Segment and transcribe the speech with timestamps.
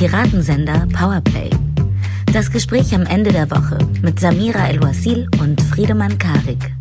[0.00, 1.50] Piratensender Powerplay.
[2.32, 6.72] Das Gespräch am Ende der Woche mit Samira El-Wasil und Friedemann Karik.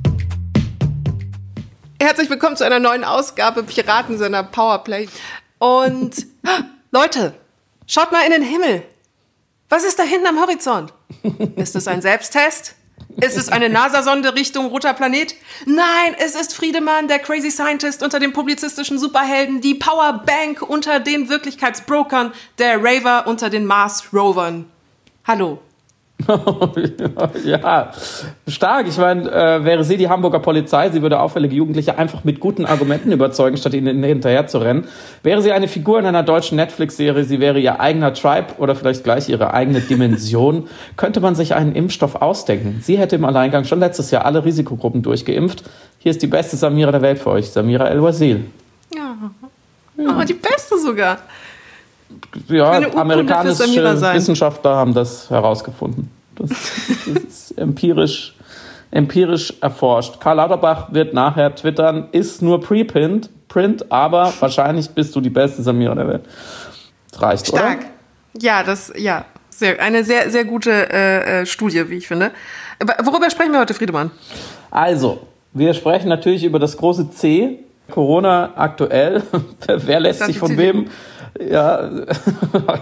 [2.00, 5.10] Herzlich willkommen zu einer neuen Ausgabe Piratensender Powerplay.
[5.58, 6.28] Und
[6.92, 7.34] Leute,
[7.88, 8.84] schaut mal in den Himmel.
[9.68, 10.94] Was ist da hinten am Horizont?
[11.58, 12.76] Ist es ein Selbsttest?
[13.22, 15.36] Ist es eine NASA-Sonde Richtung roter Planet?
[15.66, 21.30] Nein, es ist Friedemann, der Crazy Scientist unter den publizistischen Superhelden, die Powerbank unter den
[21.30, 24.66] Wirklichkeitsbrokern, der Raver unter den Mars-Rovern.
[25.26, 25.60] Hallo.
[27.46, 27.92] ja,
[28.48, 28.88] stark.
[28.88, 32.66] Ich meine, äh, wäre sie die Hamburger Polizei, sie würde auffällige Jugendliche einfach mit guten
[32.66, 34.88] Argumenten überzeugen, statt ihnen hinterher zu rennen.
[35.24, 39.04] Wäre sie eine Figur in einer deutschen Netflix-Serie, sie wäre ihr eigener Tribe oder vielleicht
[39.04, 42.80] gleich ihre eigene Dimension, könnte man sich einen Impfstoff ausdenken.
[42.84, 45.64] Sie hätte im Alleingang schon letztes Jahr alle Risikogruppen durchgeimpft.
[46.00, 48.46] Hier ist die beste Samira der Welt für euch, Samira El-Wazil.
[48.94, 49.16] Ja.
[49.98, 51.18] Oh, die beste sogar
[52.48, 53.64] ja, amerikanische
[54.14, 56.10] Wissenschaftler haben das herausgefunden.
[56.40, 56.50] Das,
[57.06, 58.36] das ist empirisch,
[58.92, 60.20] empirisch erforscht.
[60.20, 65.62] Karl Lauterbach wird nachher twittern, ist nur Preprint, Print, aber wahrscheinlich bist du die beste
[65.62, 66.22] Samira der Welt.
[67.12, 67.80] Das reicht, Stark.
[67.80, 67.86] Oder?
[68.42, 69.26] Ja, das, ja.
[69.50, 72.32] Sehr, eine sehr, sehr gute äh, äh Studie, wie ich finde.
[73.04, 74.12] Worüber sprechen wir heute, Friedemann?
[74.72, 77.60] Also, wir sprechen natürlich über das große C,
[77.90, 79.24] Corona aktuell.
[79.68, 80.88] Wer lässt sich von wem
[81.40, 81.90] ja,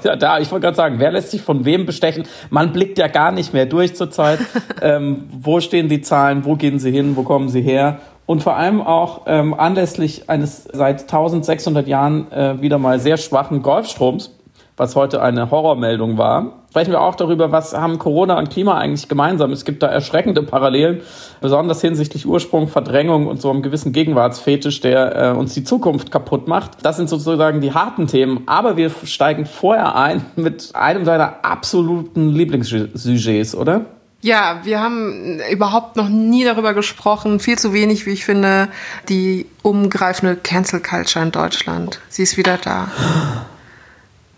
[0.04, 2.24] ja da, ich wollte gerade sagen, wer lässt sich von wem bestechen?
[2.50, 4.40] Man blickt ja gar nicht mehr durch zurzeit.
[4.82, 6.46] ähm, wo stehen die Zahlen?
[6.46, 7.16] Wo gehen sie hin?
[7.16, 8.00] Wo kommen sie her?
[8.26, 13.62] Und vor allem auch ähm, anlässlich eines seit 1600 Jahren äh, wieder mal sehr schwachen
[13.62, 14.37] Golfstroms,
[14.78, 19.10] was heute eine Horrormeldung war, sprechen wir auch darüber, was haben Corona und Klima eigentlich
[19.10, 19.52] gemeinsam.
[19.52, 21.02] Es gibt da erschreckende Parallelen,
[21.42, 26.48] besonders hinsichtlich Ursprung, Verdrängung und so einem gewissen Gegenwartsfetisch, der äh, uns die Zukunft kaputt
[26.48, 26.74] macht.
[26.84, 28.44] Das sind sozusagen die harten Themen.
[28.46, 33.86] Aber wir steigen vorher ein mit einem deiner absoluten Lieblingssujets, oder?
[34.22, 38.68] Ja, wir haben überhaupt noch nie darüber gesprochen, viel zu wenig, wie ich finde,
[39.10, 42.00] die umgreifende Cancel Culture in Deutschland.
[42.10, 42.90] Sie ist wieder da.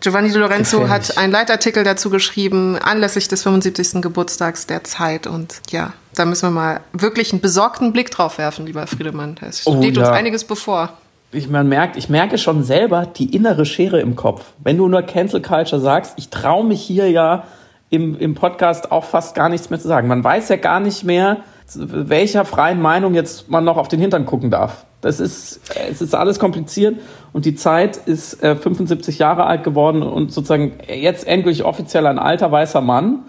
[0.02, 4.02] Giovanni Di Lorenzo hat einen Leitartikel dazu geschrieben, anlässlich des 75.
[4.02, 5.28] Geburtstags der Zeit.
[5.28, 9.36] Und ja, da müssen wir mal wirklich einen besorgten Blick drauf werfen, lieber Friedemann.
[9.42, 10.08] Es oh steht oh, ja.
[10.08, 10.94] uns einiges bevor.
[11.32, 14.54] Ich, man merkt, ich merke schon selber die innere Schere im Kopf.
[14.64, 17.44] Wenn du nur Cancel Culture sagst, ich traue mich hier ja
[17.90, 20.08] im, im Podcast auch fast gar nichts mehr zu sagen.
[20.08, 21.44] Man weiß ja gar nicht mehr,
[21.78, 24.86] welcher freien Meinung jetzt man noch auf den Hintern gucken darf.
[25.02, 27.00] Das ist, es ist alles kompliziert
[27.32, 32.20] und die Zeit ist äh, 75 Jahre alt geworden und sozusagen jetzt endlich offiziell ein
[32.20, 33.24] alter weißer Mann.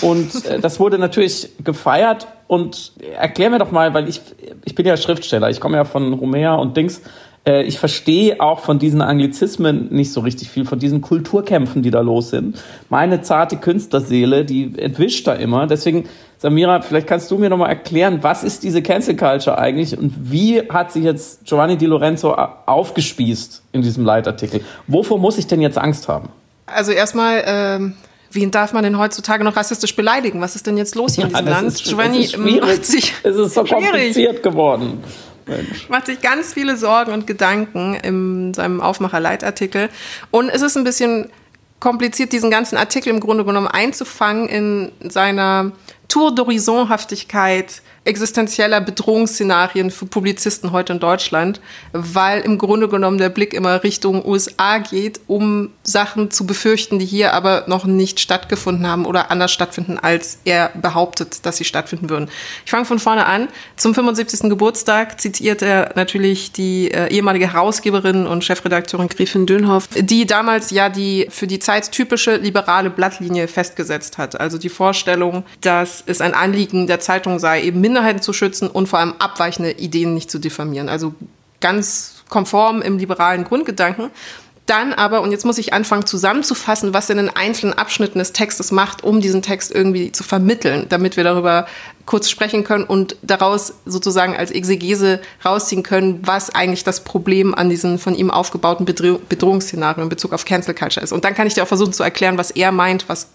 [0.00, 2.28] Und äh, das wurde natürlich gefeiert.
[2.46, 4.20] Und erklär mir doch mal, weil ich,
[4.64, 7.02] ich bin ja Schriftsteller, ich komme ja von Romea und Dings.
[7.46, 11.90] Äh, ich verstehe auch von diesen Anglizismen nicht so richtig viel, von diesen Kulturkämpfen, die
[11.90, 12.62] da los sind.
[12.88, 15.66] Meine zarte Künstlerseele, die entwischt da immer.
[15.66, 16.08] Deswegen
[16.42, 20.12] Samira, vielleicht kannst du mir noch mal erklären, was ist diese Cancel Culture eigentlich und
[20.32, 24.60] wie hat sich jetzt Giovanni Di Lorenzo aufgespießt in diesem Leitartikel?
[24.88, 26.30] Wovor muss ich denn jetzt Angst haben?
[26.66, 27.94] Also erstmal, ähm,
[28.32, 30.40] wen darf man denn heutzutage noch rassistisch beleidigen?
[30.40, 31.68] Was ist denn jetzt los hier in diesem ja, Land?
[31.68, 32.28] Ist, Giovanni
[32.60, 33.84] macht sich es ist so schwierig.
[33.84, 34.98] kompliziert geworden.
[35.46, 35.88] Mensch.
[35.88, 39.88] Macht sich ganz viele Sorgen und Gedanken in seinem Aufmacher-Leitartikel.
[40.30, 41.30] Und es ist ein bisschen
[41.80, 45.72] kompliziert, diesen ganzen Artikel im Grunde genommen einzufangen in seiner
[46.12, 51.60] Tour d'Horizonhaftigkeit existenzieller Bedrohungsszenarien für Publizisten heute in Deutschland,
[51.92, 57.04] weil im Grunde genommen der Blick immer Richtung USA geht, um Sachen zu befürchten, die
[57.04, 62.10] hier aber noch nicht stattgefunden haben oder anders stattfinden, als er behauptet, dass sie stattfinden
[62.10, 62.28] würden.
[62.64, 63.48] Ich fange von vorne an.
[63.76, 64.50] Zum 75.
[64.50, 70.88] Geburtstag zitiert er natürlich die äh, ehemalige Herausgeberin und Chefredakteurin Gräfin Dönhoff, die damals ja
[70.88, 74.40] die für die Zeit typische liberale Blattlinie festgesetzt hat.
[74.40, 78.88] Also die Vorstellung, dass es ein Anliegen der Zeitung sei, eben Minderheiten zu schützen und
[78.88, 80.88] vor allem abweichende Ideen nicht zu diffamieren.
[80.88, 81.14] Also
[81.60, 84.10] ganz konform im liberalen Grundgedanken.
[84.66, 88.32] Dann aber, und jetzt muss ich anfangen zusammenzufassen, was er in den einzelnen Abschnitten des
[88.32, 91.66] Textes macht, um diesen Text irgendwie zu vermitteln, damit wir darüber
[92.06, 97.70] kurz sprechen können und daraus sozusagen als Exegese rausziehen können, was eigentlich das Problem an
[97.70, 101.12] diesen von ihm aufgebauten Bedrohungsszenarien in Bezug auf Cancel Culture ist.
[101.12, 103.28] Und dann kann ich dir auch versuchen zu erklären, was er meint, was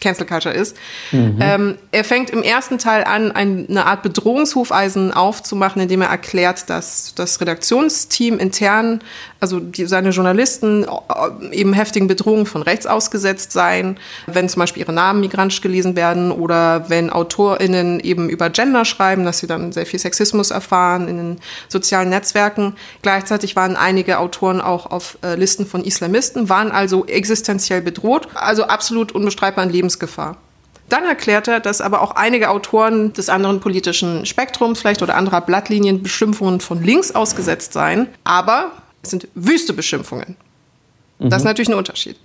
[0.00, 0.76] Cancel Culture ist.
[1.12, 1.38] Mhm.
[1.40, 7.14] Ähm, er fängt im ersten Teil an, eine Art Bedrohungshufeisen aufzumachen, indem er erklärt, dass
[7.14, 9.00] das Redaktionsteam intern,
[9.40, 14.82] also die, seine Journalisten, äh, eben heftigen Bedrohungen von rechts ausgesetzt seien, wenn zum Beispiel
[14.82, 19.72] ihre Namen migrantisch gelesen werden oder wenn AutorInnen eben über Gender schreiben, dass sie dann
[19.72, 22.76] sehr viel Sexismus erfahren in den sozialen Netzwerken.
[23.02, 28.64] Gleichzeitig waren einige Autoren auch auf äh, Listen von Islamisten, waren also existenziell bedroht, also
[28.64, 30.36] absolut unbestreitbar Leben Lebensgefahr.
[30.88, 35.40] Dann erklärt er, dass aber auch einige Autoren des anderen politischen Spektrums vielleicht oder anderer
[35.40, 38.72] Blattlinien Beschimpfungen von links ausgesetzt seien, aber
[39.10, 40.36] sind wüste Beschimpfungen.
[41.18, 41.30] Mhm.
[41.30, 42.16] Das ist natürlich ein Unterschied.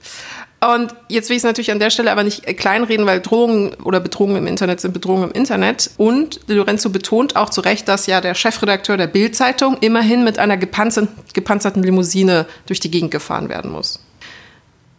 [0.61, 3.99] Und jetzt will ich es natürlich an der Stelle aber nicht kleinreden, weil Drohungen oder
[3.99, 5.91] Bedrohungen im Internet sind Bedrohungen im Internet.
[5.97, 10.55] Und Lorenzo betont auch zu Recht, dass ja der Chefredakteur der Bild-Zeitung immerhin mit einer
[10.55, 13.99] gepanzerten Limousine durch die Gegend gefahren werden muss.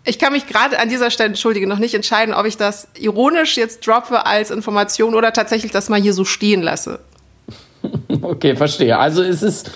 [0.06, 3.56] Ich kann mich gerade an dieser Stelle, entschuldige, noch nicht entscheiden, ob ich das ironisch
[3.56, 7.00] jetzt droppe als Information oder tatsächlich das mal hier so stehen lasse.
[8.22, 8.96] Okay, verstehe.
[8.98, 9.70] Also es ist,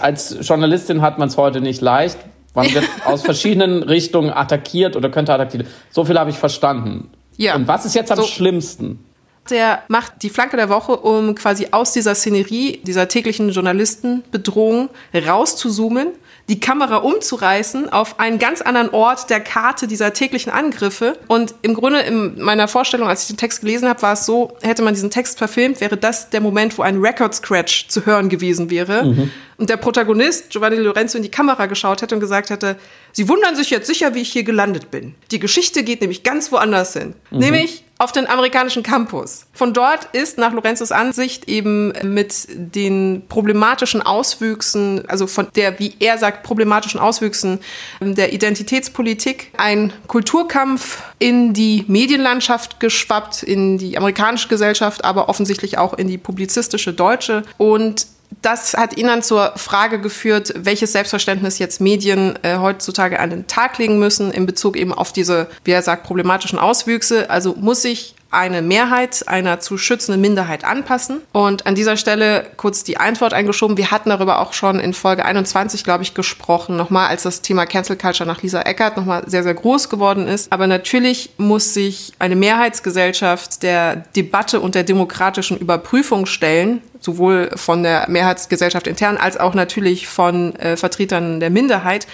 [0.00, 2.18] als Journalistin hat man es heute nicht leicht.
[2.54, 5.66] Man wird aus verschiedenen Richtungen attackiert oder könnte attackiert.
[5.90, 7.10] So viel habe ich verstanden.
[7.36, 7.56] Ja.
[7.56, 8.24] Und was ist jetzt am so.
[8.24, 9.04] schlimmsten?
[9.50, 16.08] Der macht die Flanke der Woche, um quasi aus dieser Szenerie, dieser täglichen Journalistenbedrohung rauszuzoomen
[16.48, 21.18] die Kamera umzureißen auf einen ganz anderen Ort der Karte dieser täglichen Angriffe.
[21.26, 24.56] Und im Grunde in meiner Vorstellung, als ich den Text gelesen habe, war es so,
[24.62, 28.28] hätte man diesen Text verfilmt, wäre das der Moment, wo ein Record Scratch zu hören
[28.28, 29.04] gewesen wäre.
[29.04, 29.30] Mhm.
[29.56, 32.76] Und der Protagonist, Giovanni Lorenzo, in die Kamera geschaut hätte und gesagt hätte,
[33.12, 35.14] Sie wundern sich jetzt sicher, wie ich hier gelandet bin.
[35.30, 37.14] Die Geschichte geht nämlich ganz woanders hin.
[37.30, 37.38] Mhm.
[37.38, 39.46] Nämlich auf den amerikanischen Campus.
[39.52, 45.94] Von dort ist nach Lorenzos Ansicht eben mit den problematischen Auswüchsen, also von der, wie
[46.00, 47.60] er sagt, problematischen Auswüchsen
[48.00, 55.94] der Identitätspolitik ein Kulturkampf in die Medienlandschaft geschwappt, in die amerikanische Gesellschaft, aber offensichtlich auch
[55.94, 57.44] in die publizistische deutsche.
[57.58, 58.06] Und
[58.42, 63.46] das hat ihn dann zur Frage geführt, welches Selbstverständnis jetzt Medien äh, heutzutage an den
[63.46, 67.30] Tag legen müssen in Bezug eben auf diese, wie er sagt, problematischen Auswüchse.
[67.30, 71.20] Also muss sich eine Mehrheit einer zu schützenden Minderheit anpassen.
[71.32, 73.76] Und an dieser Stelle kurz die Antwort eingeschoben.
[73.76, 77.66] Wir hatten darüber auch schon in Folge 21, glaube ich, gesprochen, nochmal, als das Thema
[77.66, 80.52] Cancel Culture nach Lisa Eckert nochmal sehr, sehr groß geworden ist.
[80.52, 87.82] Aber natürlich muss sich eine Mehrheitsgesellschaft der Debatte und der demokratischen Überprüfung stellen sowohl von
[87.82, 92.06] der Mehrheitsgesellschaft intern als auch natürlich von äh, Vertretern der Minderheit.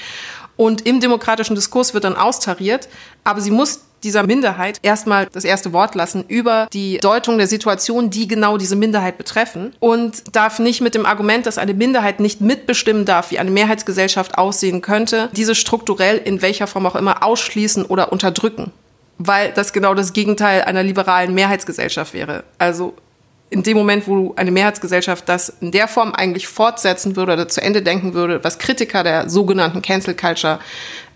[0.57, 2.89] Und im demokratischen Diskurs wird dann austariert,
[3.25, 8.11] aber sie muss dieser Minderheit erstmal das erste Wort lassen über die Deutung der Situation,
[8.11, 12.41] die genau diese Minderheit betreffen und darf nicht mit dem Argument, dass eine Minderheit nicht
[12.41, 17.85] mitbestimmen darf, wie eine Mehrheitsgesellschaft aussehen könnte, diese strukturell in welcher Form auch immer ausschließen
[17.85, 18.73] oder unterdrücken,
[19.19, 22.45] weil das genau das Gegenteil einer liberalen Mehrheitsgesellschaft wäre.
[22.59, 22.95] Also
[23.51, 27.61] in dem Moment, wo eine Mehrheitsgesellschaft das in der Form eigentlich fortsetzen würde oder zu
[27.61, 30.61] Ende denken würde, was Kritiker der sogenannten Cancel Culture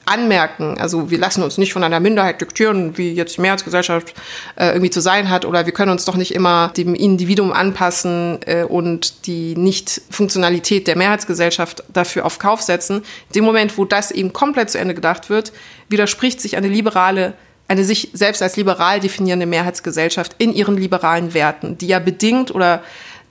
[0.06, 0.76] anmerken.
[0.78, 4.14] Also wir lassen uns nicht von einer Minderheit diktieren, wie jetzt die Mehrheitsgesellschaft
[4.56, 8.38] äh, irgendwie zu sein hat, oder wir können uns doch nicht immer dem Individuum anpassen
[8.46, 13.02] äh, und die Nicht-Funktionalität der Mehrheitsgesellschaft dafür auf Kauf setzen.
[13.34, 15.52] Dem Moment, wo das eben komplett zu Ende gedacht wird,
[15.88, 17.34] widerspricht sich eine liberale
[17.66, 22.82] eine sich selbst als liberal definierende Mehrheitsgesellschaft in ihren liberalen Werten, die ja bedingt oder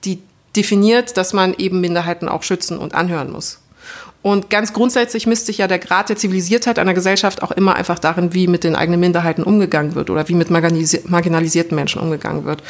[0.04, 0.20] die
[0.56, 3.60] definiert, dass man eben Minderheiten auch schützen und anhören muss.
[4.24, 7.98] Und ganz grundsätzlich misst sich ja der Grad der Zivilisiertheit einer Gesellschaft auch immer einfach
[7.98, 12.62] darin, wie mit den eigenen Minderheiten umgegangen wird oder wie mit marginalisierten Menschen umgegangen wird.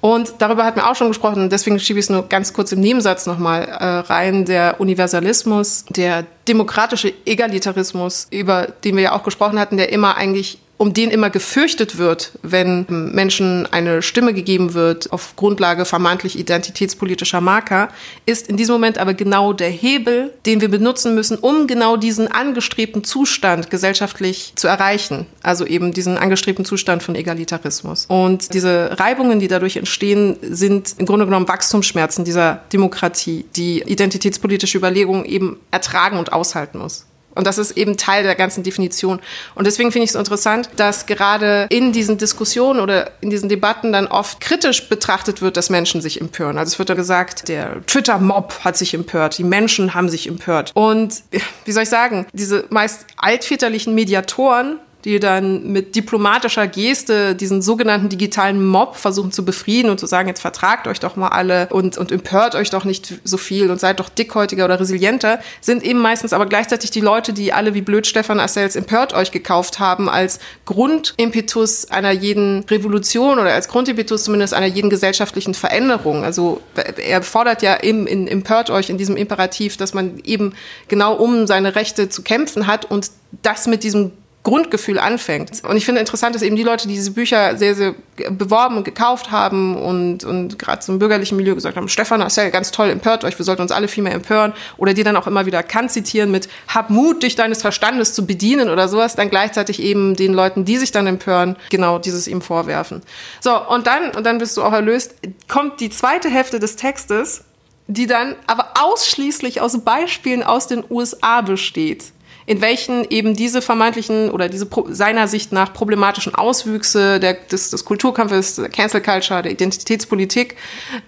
[0.00, 2.80] Und darüber hatten wir auch schon gesprochen, deswegen schiebe ich es nur ganz kurz im
[2.80, 4.44] Nebensatz nochmal äh, rein.
[4.44, 10.58] Der Universalismus, der demokratische Egalitarismus, über den wir ja auch gesprochen hatten, der immer eigentlich
[10.78, 17.40] um den immer gefürchtet wird, wenn Menschen eine Stimme gegeben wird auf Grundlage vermeintlich identitätspolitischer
[17.40, 17.88] Marker,
[18.26, 22.28] ist in diesem Moment aber genau der Hebel, den wir benutzen müssen, um genau diesen
[22.28, 25.26] angestrebten Zustand gesellschaftlich zu erreichen.
[25.42, 28.06] Also eben diesen angestrebten Zustand von Egalitarismus.
[28.06, 34.78] Und diese Reibungen, die dadurch entstehen, sind im Grunde genommen Wachstumsschmerzen dieser Demokratie, die identitätspolitische
[34.78, 37.04] Überlegungen eben ertragen und aushalten muss.
[37.38, 39.20] Und das ist eben Teil der ganzen Definition.
[39.54, 43.92] Und deswegen finde ich es interessant, dass gerade in diesen Diskussionen oder in diesen Debatten
[43.92, 46.58] dann oft kritisch betrachtet wird, dass Menschen sich empören.
[46.58, 50.72] Also es wird da gesagt, der Twitter-Mob hat sich empört, die Menschen haben sich empört.
[50.74, 51.22] Und
[51.64, 58.08] wie soll ich sagen, diese meist altväterlichen Mediatoren die dann mit diplomatischer Geste diesen sogenannten
[58.08, 61.96] digitalen Mob versuchen zu befrieden und zu sagen, jetzt vertragt euch doch mal alle und,
[61.96, 66.00] und empört euch doch nicht so viel und seid doch dickhäutiger oder resilienter, sind eben
[66.00, 70.08] meistens aber gleichzeitig die Leute, die alle wie blöd Stefan Assels empört euch gekauft haben
[70.08, 76.24] als Grundimpetus einer jeden Revolution oder als Grundimpetus zumindest einer jeden gesellschaftlichen Veränderung.
[76.24, 76.60] Also
[76.96, 80.54] er fordert ja im, in empört euch in diesem Imperativ, dass man eben
[80.88, 83.10] genau um seine Rechte zu kämpfen hat und
[83.42, 84.12] das mit diesem
[84.44, 85.62] Grundgefühl anfängt.
[85.64, 87.94] Und ich finde interessant, dass eben die Leute, die diese Bücher sehr, sehr
[88.30, 92.70] beworben und gekauft haben und, und gerade zum bürgerlichen Milieu gesagt haben, Stefan Assel, ganz
[92.70, 94.52] toll, empört euch, wir sollten uns alle viel mehr empören.
[94.76, 98.26] Oder die dann auch immer wieder Kant zitieren mit, hab Mut, dich deines Verstandes zu
[98.26, 102.40] bedienen oder sowas, dann gleichzeitig eben den Leuten, die sich dann empören, genau dieses ihm
[102.40, 103.02] vorwerfen.
[103.40, 105.14] So, und dann, und dann bist du auch erlöst,
[105.48, 107.44] kommt die zweite Hälfte des Textes,
[107.88, 112.12] die dann aber ausschließlich aus Beispielen aus den USA besteht
[112.48, 117.84] in welchen eben diese vermeintlichen oder diese seiner Sicht nach problematischen Auswüchse der, des, des
[117.84, 120.56] Kulturkampfes, der Cancel Culture, der Identitätspolitik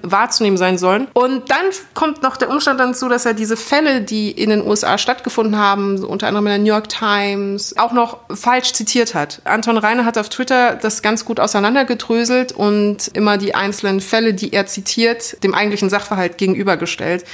[0.03, 1.09] wahrzunehmen sein sollen.
[1.15, 4.99] Und dann kommt noch der Umstand dazu, dass er diese Fälle, die in den USA
[4.99, 9.41] stattgefunden haben, unter anderem in der New York Times, auch noch falsch zitiert hat.
[9.45, 14.53] Anton Reiner hat auf Twitter das ganz gut auseinandergedröselt und immer die einzelnen Fälle, die
[14.53, 17.25] er zitiert, dem eigentlichen Sachverhalt gegenübergestellt.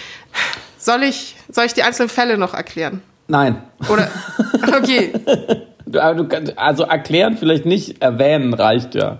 [0.78, 3.02] Soll ich, soll ich die einzelnen Fälle noch erklären?
[3.28, 3.62] Nein.
[3.88, 4.09] Oder,
[4.76, 5.12] okay.
[6.56, 9.18] also erklären vielleicht nicht, erwähnen reicht ja.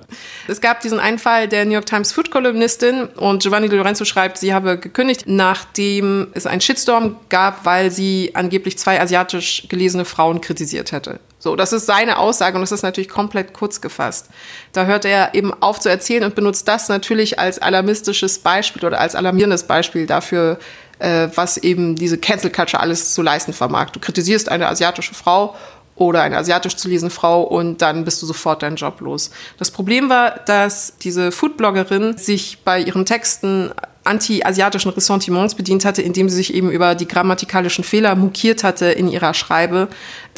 [0.49, 4.53] Es gab diesen einen Fall der New York Times Food-Kolumnistin und Giovanni Lorenzo schreibt, sie
[4.53, 10.93] habe gekündigt, nachdem es einen Shitstorm gab, weil sie angeblich zwei asiatisch gelesene Frauen kritisiert
[10.93, 11.21] hätte.
[11.39, 14.31] So, das ist seine Aussage und das ist natürlich komplett kurz gefasst.
[14.73, 18.99] Da hört er eben auf zu erzählen und benutzt das natürlich als alarmistisches Beispiel oder
[18.99, 20.59] als alarmierendes Beispiel dafür,
[20.99, 23.91] was eben diese Cancel Culture alles zu leisten vermag.
[23.91, 25.55] Du kritisierst eine asiatische Frau
[25.97, 29.31] oder eine asiatisch zu lesende Frau und dann bist du sofort deinen Job los.
[29.59, 33.73] Das Problem war, dass diese Foodbloggerin sich bei ihren Texten
[34.07, 39.09] anti-asiatischen Ressentiments bedient hatte, indem sie sich eben über die grammatikalischen Fehler mokiert hatte in
[39.09, 39.89] ihrer Schreibe,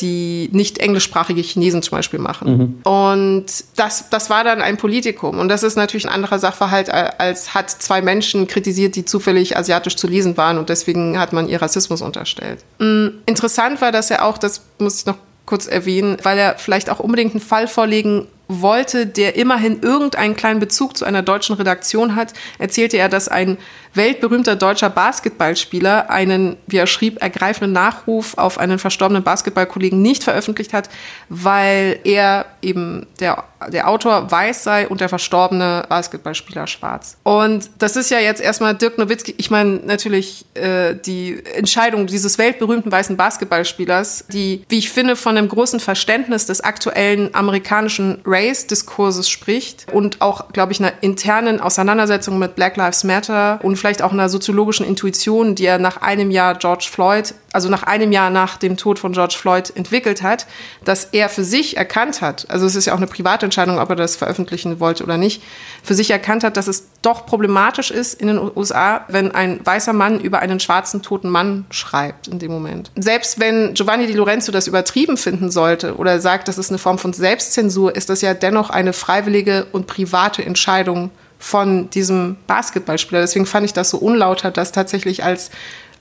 [0.00, 2.56] die nicht englischsprachige Chinesen zum Beispiel machen.
[2.84, 2.90] Mhm.
[2.90, 3.46] Und
[3.76, 5.38] das, das war dann ein Politikum.
[5.38, 9.96] Und das ist natürlich ein anderer Sachverhalt, als hat zwei Menschen kritisiert, die zufällig asiatisch
[9.96, 12.64] zu lesen waren und deswegen hat man ihr Rassismus unterstellt.
[12.78, 13.18] Mhm.
[13.26, 15.16] Interessant war, dass er auch, das muss ich noch
[15.48, 20.58] kurz erwähnen, weil er vielleicht auch unbedingt einen Fall vorlegen wollte, der immerhin irgendeinen kleinen
[20.58, 23.58] Bezug zu einer deutschen Redaktion hat, erzählte er, dass ein
[23.94, 30.72] weltberühmter deutscher Basketballspieler einen, wie er schrieb, ergreifenden Nachruf auf einen verstorbenen Basketballkollegen nicht veröffentlicht
[30.72, 30.88] hat,
[31.28, 37.16] weil er eben der, der Autor weiß sei und der verstorbene Basketballspieler schwarz.
[37.22, 42.38] Und das ist ja jetzt erstmal Dirk Nowitzki, ich meine natürlich äh, die Entscheidung dieses
[42.38, 49.28] weltberühmten weißen Basketballspielers, die, wie ich finde, von einem großen Verständnis des aktuellen amerikanischen Race-Diskurses
[49.28, 54.12] spricht und auch, glaube ich, einer internen Auseinandersetzung mit Black Lives Matter und vielleicht auch
[54.12, 58.57] einer soziologischen Intuition, die er nach einem Jahr George Floyd, also nach einem Jahr nach
[58.57, 60.47] dem Tod von George Floyd entwickelt hat,
[60.85, 63.90] dass er für sich erkannt hat, also es ist ja auch eine private Entscheidung, ob
[63.90, 65.42] er das veröffentlichen wollte oder nicht,
[65.83, 69.92] für sich erkannt hat, dass es doch problematisch ist in den USA, wenn ein weißer
[69.92, 72.90] Mann über einen schwarzen toten Mann schreibt in dem Moment.
[72.96, 76.98] Selbst wenn Giovanni Di Lorenzo das übertrieben finden sollte oder sagt, das ist eine Form
[76.98, 83.20] von Selbstzensur, ist das ja dennoch eine freiwillige und private Entscheidung von diesem Basketballspieler.
[83.20, 85.50] Deswegen fand ich das so unlauter, das tatsächlich als,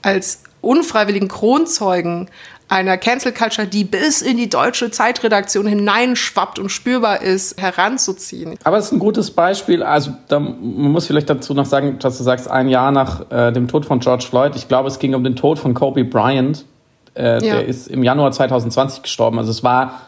[0.02, 2.28] als unfreiwilligen Kronzeugen
[2.68, 8.56] einer Cancel Culture, die bis in die deutsche Zeitredaktion hineinschwappt und spürbar ist, heranzuziehen.
[8.64, 9.82] Aber es ist ein gutes Beispiel.
[9.82, 13.52] Also da, man muss vielleicht dazu noch sagen, dass du sagst, ein Jahr nach äh,
[13.52, 14.54] dem Tod von George Floyd.
[14.54, 16.64] Ich glaube, es ging um den Tod von Kobe Bryant.
[17.14, 17.54] Äh, ja.
[17.54, 19.38] Der ist im Januar 2020 gestorben.
[19.38, 20.02] Also es war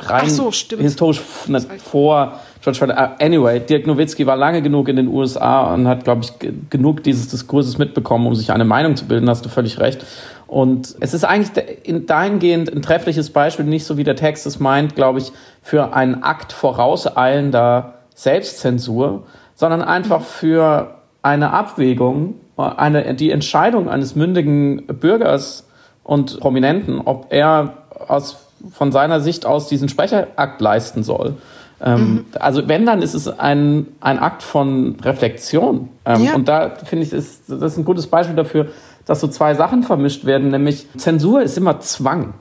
[0.00, 2.90] rein so, historisch vor George Floyd.
[2.90, 6.32] Uh, anyway, Dirk Nowitzki war lange genug in den USA und hat, glaube ich,
[6.70, 9.28] genug dieses Diskurses mitbekommen, um sich eine Meinung zu bilden.
[9.28, 10.04] Hast du völlig recht.
[10.48, 14.96] Und es ist eigentlich dahingehend ein treffliches Beispiel, nicht so wie der Text es meint,
[14.96, 15.30] glaube ich,
[15.62, 19.24] für einen Akt vorauseilender Selbstzensur,
[19.54, 25.66] sondern einfach für eine Abwägung, eine, die Entscheidung eines mündigen Bürgers
[26.02, 27.74] und Prominenten, ob er
[28.08, 28.38] aus
[28.72, 31.34] von seiner Sicht aus diesen Sprecherakt leisten soll.
[31.80, 32.24] Ähm, mhm.
[32.40, 35.90] Also wenn, dann ist es ein, ein Akt von Reflexion.
[36.04, 36.34] Ähm, ja.
[36.34, 38.68] Und da finde ich, ist, das ist ein gutes Beispiel dafür,
[39.08, 42.34] dass so zwei Sachen vermischt werden, nämlich Zensur ist immer Zwang.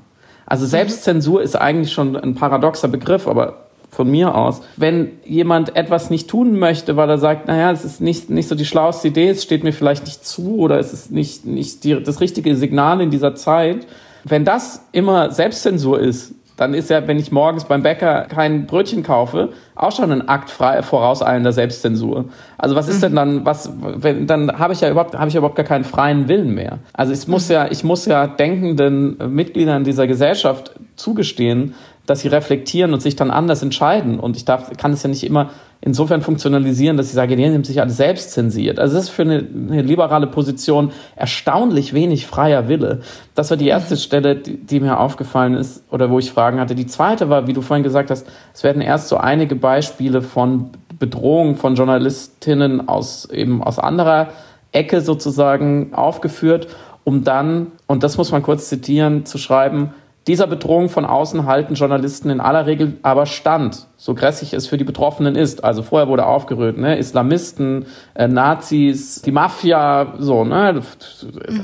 [0.46, 0.70] Also mhm.
[0.70, 4.62] Selbstzensur ist eigentlich schon ein paradoxer Begriff, aber von mir aus.
[4.76, 8.54] Wenn jemand etwas nicht tun möchte, weil er sagt, naja, es ist nicht, nicht so
[8.54, 12.04] die schlauste Idee, es steht mir vielleicht nicht zu oder es ist nicht, nicht die,
[12.04, 13.88] das richtige Signal in dieser Zeit,
[14.26, 19.04] wenn das immer Selbstzensur ist, dann ist ja, wenn ich morgens beim Bäcker kein Brötchen
[19.04, 22.26] kaufe, auch schon ein Akt frei, vorauseilender Selbstzensur.
[22.58, 25.38] Also was ist denn dann, was, wenn, dann habe ich ja überhaupt, habe ich ja
[25.38, 26.80] überhaupt gar keinen freien Willen mehr.
[26.94, 31.76] Also ich muss ja, ich muss ja denkenden Mitgliedern dieser Gesellschaft zugestehen,
[32.08, 34.20] dass sie reflektieren und sich dann anders entscheiden.
[34.20, 37.66] Und ich darf, kann es ja nicht immer insofern funktionalisieren, dass ich sage, die nimmt
[37.66, 38.80] sich alles selbst zensiert.
[38.80, 43.02] Also das ist für eine, eine, liberale Position erstaunlich wenig freier Wille.
[43.36, 43.98] Das war die erste.
[43.98, 46.76] Stelle, die, die, mir aufgefallen ist oder wo ich Fragen hatte.
[46.76, 50.72] Die zweite war, wie du vorhin gesagt hast, es werden erst so einige Beispiele von
[51.00, 54.30] Bedrohung von Journalistinnen aus eben aus anderer
[54.72, 56.68] Ecke sozusagen aufgeführt,
[57.04, 59.94] um dann, und das muss man kurz zitieren, zu schreiben,
[60.28, 64.78] dieser Bedrohung von außen halten Journalisten in aller Regel aber stand, so grässlich es für
[64.78, 65.64] die Betroffenen ist.
[65.64, 66.98] Also vorher wurde aufgerührt, ne?
[66.98, 70.82] Islamisten, äh, Nazis, die Mafia, so, ne?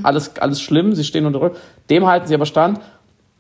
[0.04, 1.56] Alles, alles schlimm, sie stehen unter Druck.
[1.90, 2.80] Dem halten sie aber stand.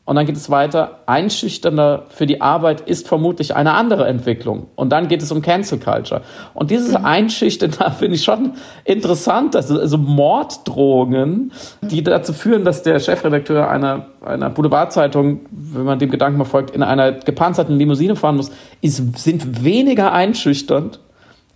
[0.05, 1.00] Und dann geht es weiter.
[1.05, 4.67] Einschüchternder für die Arbeit ist vermutlich eine andere Entwicklung.
[4.75, 6.22] Und dann geht es um Cancel Culture.
[6.53, 7.05] Und dieses mhm.
[7.05, 13.69] Einschüchtern, da finde ich schon interessant, dass also Morddrohungen, die dazu führen, dass der Chefredakteur
[13.69, 18.51] einer, einer Boulevardzeitung, wenn man dem Gedanken mal folgt, in einer gepanzerten Limousine fahren muss,
[18.81, 21.00] ist, sind weniger einschüchternd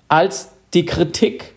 [0.07, 1.53] als die Kritik,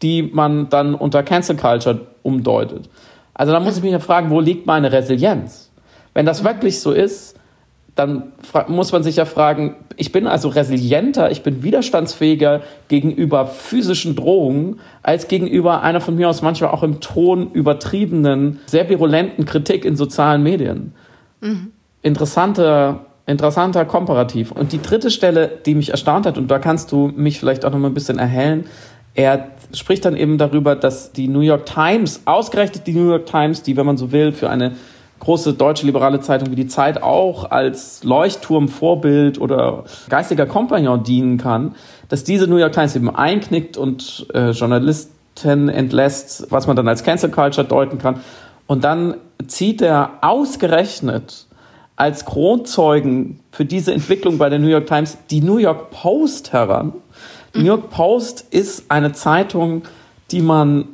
[0.00, 2.88] die man dann unter Cancel Culture umdeutet.
[3.34, 5.69] Also da muss ich mich ja fragen, wo liegt meine Resilienz?
[6.14, 7.36] Wenn das wirklich so ist,
[7.94, 8.32] dann
[8.68, 14.80] muss man sich ja fragen, ich bin also resilienter, ich bin widerstandsfähiger gegenüber physischen Drohungen
[15.02, 19.96] als gegenüber einer von mir aus manchmal auch im Ton übertriebenen, sehr virulenten Kritik in
[19.96, 20.94] sozialen Medien.
[21.40, 21.72] Mhm.
[22.02, 24.52] Interessanter, interessanter Komparativ.
[24.52, 27.70] Und die dritte Stelle, die mich erstaunt hat, und da kannst du mich vielleicht auch
[27.70, 28.64] noch mal ein bisschen erhellen,
[29.14, 33.62] er spricht dann eben darüber, dass die New York Times, ausgerechnet die New York Times,
[33.62, 34.72] die, wenn man so will, für eine
[35.20, 41.38] große deutsche liberale Zeitung wie die Zeit auch als Leuchtturm, Vorbild oder geistiger Kompagnon dienen
[41.38, 41.74] kann,
[42.08, 47.04] dass diese New York Times eben einknickt und äh, Journalisten entlässt, was man dann als
[47.04, 48.20] Cancel Culture deuten kann.
[48.66, 49.14] Und dann
[49.46, 51.46] zieht er ausgerechnet
[51.96, 56.94] als Kronzeugen für diese Entwicklung bei der New York Times die New York Post heran.
[57.54, 59.82] Die New York Post ist eine Zeitung,
[60.30, 60.88] die man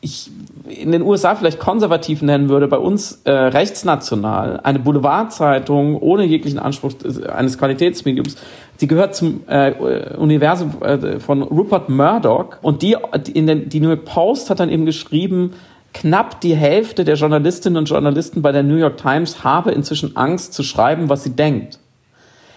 [0.00, 0.30] ich
[0.68, 6.58] in den USA vielleicht konservativ nennen würde, bei uns äh, rechtsnational, eine Boulevardzeitung ohne jeglichen
[6.58, 6.92] Anspruch
[7.28, 8.36] eines Qualitätsmediums.
[8.76, 9.72] Sie gehört zum äh,
[10.16, 12.96] Universum äh, von Rupert Murdoch und die,
[13.34, 15.54] in den, die New York Post hat dann eben geschrieben,
[15.94, 20.52] knapp die Hälfte der Journalistinnen und Journalisten bei der New York Times habe inzwischen Angst
[20.54, 21.78] zu schreiben, was sie denkt.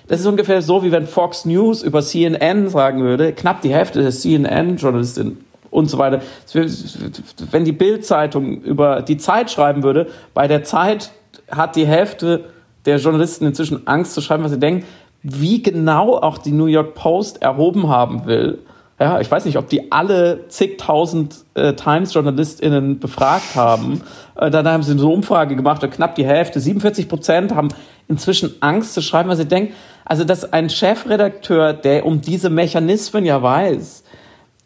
[0.08, 4.02] Das ist ungefähr so, wie wenn Fox News über CNN sagen würde, knapp die Hälfte
[4.02, 5.38] der CNN-Journalistinnen
[5.72, 6.22] und so weiter.
[6.54, 11.12] Wenn die Bild-Zeitung über die Zeit schreiben würde, bei der Zeit
[11.50, 12.46] hat die Hälfte
[12.86, 14.86] der Journalisten inzwischen Angst zu schreiben, was sie denken,
[15.24, 18.60] wie genau auch die New York Post erhoben haben will.
[19.00, 24.04] Ja, ich weiß nicht, ob die alle zigtausend äh, Times-JournalistInnen befragt haben.
[24.36, 27.70] Äh, dann haben sie eine Umfrage gemacht, knapp die Hälfte, 47 Prozent haben
[28.08, 29.74] inzwischen Angst zu schreiben, was sie denken.
[30.06, 34.04] Also, dass ein Chefredakteur, der um diese Mechanismen ja weiß,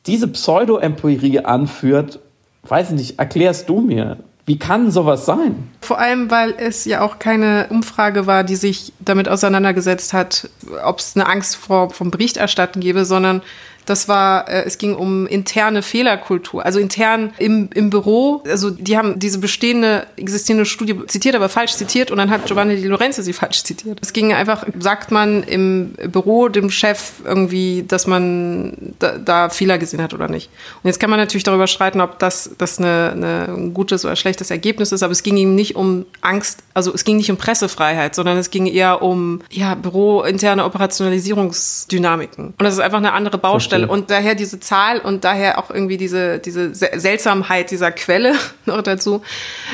[0.07, 2.19] diese Pseudo-Empirie anführt,
[2.63, 4.17] weiß ich nicht, erklärst du mir.
[4.47, 5.69] Wie kann sowas sein?
[5.81, 10.49] Vor allem, weil es ja auch keine Umfrage war, die sich damit auseinandergesetzt hat,
[10.83, 13.41] ob es eine Angst vor, vom Berichterstatten gäbe, sondern
[13.85, 18.43] das war, äh, es ging um interne Fehlerkultur, also intern im, im Büro.
[18.47, 22.75] Also die haben diese bestehende, existierende Studie zitiert, aber falsch zitiert und dann hat Giovanni
[22.77, 23.99] Di Lorenzo sie falsch zitiert.
[24.01, 29.77] Es ging einfach, sagt man im Büro dem Chef irgendwie, dass man da, da Fehler
[29.77, 30.49] gesehen hat oder nicht.
[30.83, 34.15] Und jetzt kann man natürlich darüber streiten, ob das, das eine, eine ein gutes oder
[34.15, 37.37] schlechtes Ergebnis ist, aber es ging ihm nicht um Angst, also es ging nicht um
[37.37, 42.47] Pressefreiheit, sondern es ging eher um ja, bürointerne Operationalisierungsdynamiken.
[42.47, 43.74] Und das ist einfach eine andere Baustelle.
[43.75, 43.91] Stelle.
[43.91, 48.33] Und daher diese Zahl und daher auch irgendwie diese, diese Seltsamheit dieser Quelle
[48.65, 49.21] noch dazu,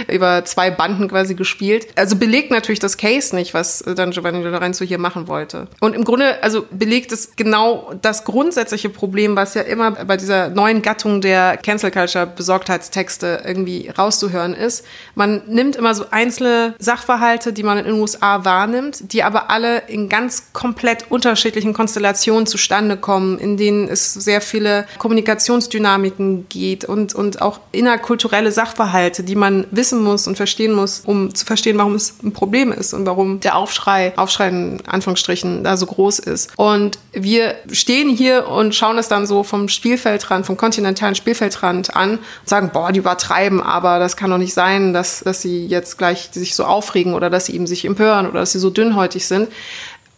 [0.07, 1.87] über zwei Banden quasi gespielt.
[1.95, 5.67] Also belegt natürlich das Case nicht, was dann Giovanni Lorenzo hier machen wollte.
[5.79, 10.49] Und im Grunde, also belegt es genau das grundsätzliche Problem, was ja immer bei dieser
[10.49, 14.85] neuen Gattung der Cancel Culture Besorgtheitstexte irgendwie rauszuhören ist.
[15.15, 19.83] Man nimmt immer so einzelne Sachverhalte, die man in den USA wahrnimmt, die aber alle
[19.87, 27.13] in ganz komplett unterschiedlichen Konstellationen zustande kommen, in denen es sehr viele Kommunikationsdynamiken geht und,
[27.13, 31.95] und auch innerkulturelle Sachverhalte, die man wissen muss und verstehen muss, um zu verstehen, warum
[31.95, 36.51] es ein Problem ist und warum der Aufschrei, Aufschrei in Anführungsstrichen, da so groß ist.
[36.58, 42.12] Und wir stehen hier und schauen es dann so vom Spielfeldrand, vom kontinentalen Spielfeldrand an
[42.12, 45.97] und sagen, boah, die übertreiben, aber das kann doch nicht sein, dass, dass sie jetzt
[45.97, 49.27] gleich sich so aufregen oder dass sie eben sich empören oder dass sie so dünnhäutig
[49.27, 49.49] sind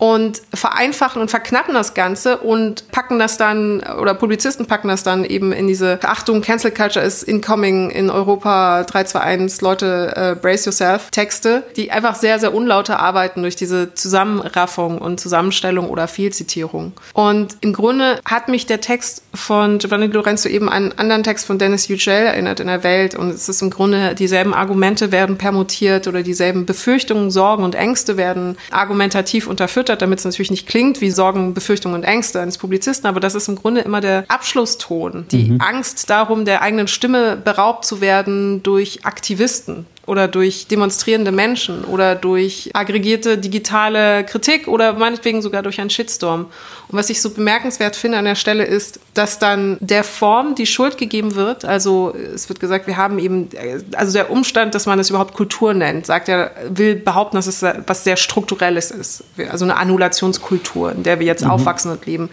[0.04, 5.24] und vereinfachen und verknappen das Ganze und packen das dann, oder Publizisten packen das dann
[5.24, 11.10] eben in diese Achtung, Cancel Culture ist incoming in Europa 321, Leute, äh, brace yourself,
[11.10, 16.92] Texte, die einfach sehr, sehr unlauter arbeiten durch diese Zusammenraffung und Zusammenstellung oder Fehlzitierung.
[17.14, 21.46] Und im Grunde hat mich der Text von Giovanni Lorenzo eben an einen anderen Text
[21.46, 25.38] von Dennis Yücel erinnert in der Welt und es ist im Grunde dieselben Argumente werden
[25.38, 30.68] permutiert oder dieselben Befürchtungen, Sorgen und Ängste werden argumentativ unterfüttert hat, damit es natürlich nicht
[30.68, 34.26] klingt wie Sorgen, Befürchtungen und Ängste eines Publizisten, aber das ist im Grunde immer der
[34.28, 35.62] Abschlusston, die mhm.
[35.62, 42.16] Angst darum, der eigenen Stimme beraubt zu werden durch Aktivisten oder durch demonstrierende Menschen oder
[42.16, 46.48] durch aggregierte digitale Kritik oder meinetwegen sogar durch einen Shitstorm.
[46.90, 50.66] Und was ich so bemerkenswert finde an der Stelle ist, dass dann der Form die
[50.66, 51.64] Schuld gegeben wird.
[51.64, 53.48] Also es wird gesagt, wir haben eben,
[53.96, 57.64] also der Umstand, dass man es überhaupt Kultur nennt, sagt er, will behaupten, dass es
[57.88, 59.24] was sehr Strukturelles ist.
[59.50, 61.52] Also eine Annulationskultur, in der wir jetzt mhm.
[61.52, 62.30] aufwachsen und leben.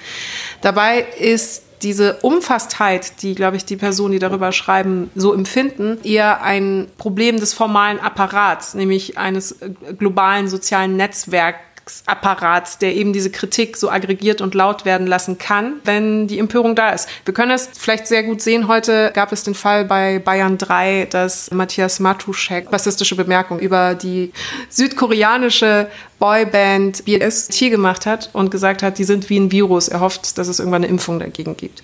[0.60, 6.42] Dabei ist diese Umfasstheit, die, glaube ich, die Personen, die darüber schreiben, so empfinden, eher
[6.42, 11.69] ein Problem des formalen Apparats, nämlich eines äh, globalen sozialen Netzwerks
[12.06, 16.74] Apparats, der eben diese Kritik so aggregiert und laut werden lassen kann, wenn die Empörung
[16.74, 17.08] da ist.
[17.24, 18.68] Wir können es vielleicht sehr gut sehen.
[18.68, 24.32] Heute gab es den Fall bei Bayern 3, dass Matthias Matuschek rassistische Bemerkungen über die
[24.68, 25.88] südkoreanische
[26.18, 29.88] Boyband BST gemacht hat und gesagt hat, die sind wie ein Virus.
[29.88, 31.82] Er hofft, dass es irgendwann eine Impfung dagegen gibt.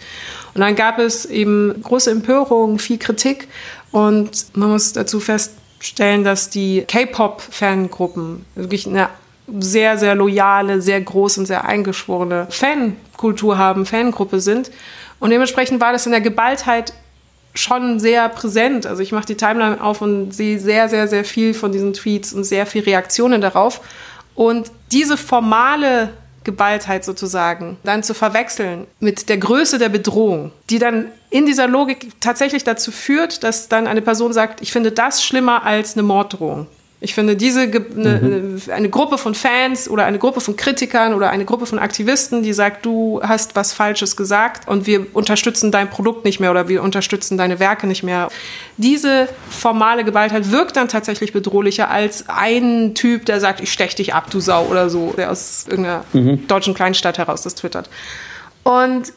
[0.55, 3.49] Und dann gab es eben große Empörung, viel Kritik
[3.93, 9.09] und man muss dazu feststellen, dass die K-Pop-Fangruppen wirklich eine
[9.47, 14.71] sehr, sehr loyale, sehr groß und sehr eingeschworene Fankultur haben, Fangruppe sind.
[15.21, 16.93] Und dementsprechend war das in der Geballtheit
[17.55, 18.87] schon sehr präsent.
[18.87, 22.33] Also ich mache die Timeline auf und sehe sehr, sehr, sehr viel von diesen Tweets
[22.33, 23.81] und sehr viel Reaktionen darauf.
[24.35, 26.11] Und diese formale
[26.45, 32.21] Geballtheit sozusagen dann zu verwechseln mit der Größe der Bedrohung, die dann in dieser Logik
[32.21, 36.69] tatsächlich dazu führt, dass dann eine Person sagt, ich finde das schlimmer als eine Morddrohung.
[36.99, 38.63] Ich finde, diese eine, mhm.
[38.73, 42.55] eine Gruppe von Fans oder eine Gruppe von Kritikern oder eine Gruppe von Aktivisten, die
[42.55, 46.83] sagt, du hast was Falsches gesagt und wir unterstützen dein Produkt nicht mehr oder wir
[46.83, 48.29] unterstützen deine Werke nicht mehr.
[48.79, 54.15] Diese formale Gewaltheit wirkt dann tatsächlich bedrohlicher als ein Typ, der sagt, ich stech dich
[54.15, 56.47] ab, du Sau oder so, der aus irgendeiner mhm.
[56.49, 57.91] deutschen Kleinstadt heraus das twittert.
[58.63, 59.13] Und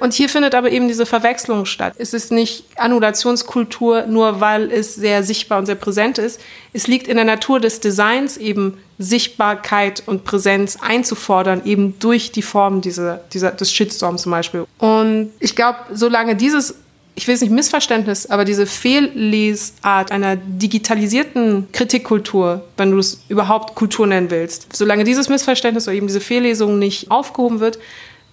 [0.00, 1.94] und hier findet aber eben diese Verwechslung statt.
[1.98, 6.40] Es ist nicht Annulationskultur, nur weil es sehr sichtbar und sehr präsent ist.
[6.72, 12.42] Es liegt in der Natur des Designs eben Sichtbarkeit und Präsenz einzufordern, eben durch die
[12.42, 14.66] Form dieser, dieser, des Shitstorms zum Beispiel.
[14.78, 16.74] Und ich glaube, solange dieses
[17.16, 23.74] ich will es nicht Missverständnis, aber diese Fehllesart einer digitalisierten Kritikkultur, wenn du es überhaupt
[23.74, 27.78] Kultur nennen willst, solange dieses Missverständnis oder eben diese Fehllesung nicht aufgehoben wird,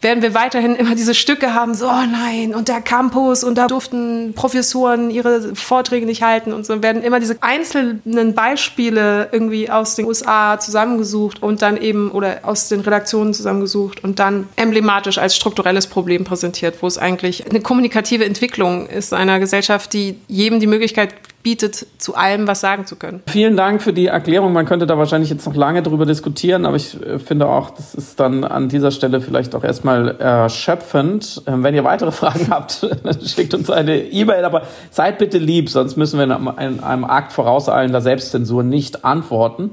[0.02, 3.68] werden wir weiterhin immer diese Stücke haben, so, oh nein, und der Campus, und da
[3.68, 9.96] durften Professoren ihre Vorträge nicht halten und so, werden immer diese einzelnen Beispiele irgendwie aus
[9.96, 15.36] den USA zusammengesucht und dann eben, oder aus den Redaktionen zusammengesucht und dann emblematisch als
[15.36, 20.68] strukturelles Problem präsentiert, wo es eigentlich eine kommunikative Entwicklung ist einer Gesellschaft, die jedem die
[20.68, 21.16] Möglichkeit
[21.48, 23.22] bietet, zu allem was sagen zu können.
[23.28, 24.52] Vielen Dank für die Erklärung.
[24.52, 27.96] Man könnte da wahrscheinlich jetzt noch lange drüber diskutieren, aber ich äh, finde auch, das
[27.96, 31.42] ist dann an dieser Stelle vielleicht auch erstmal erschöpfend.
[31.48, 32.86] Ähm, wenn ihr weitere Fragen habt,
[33.26, 38.02] schickt uns eine E-Mail, aber seid bitte lieb, sonst müssen wir in einem Akt vorauseilender
[38.02, 39.72] Selbstzensur nicht antworten.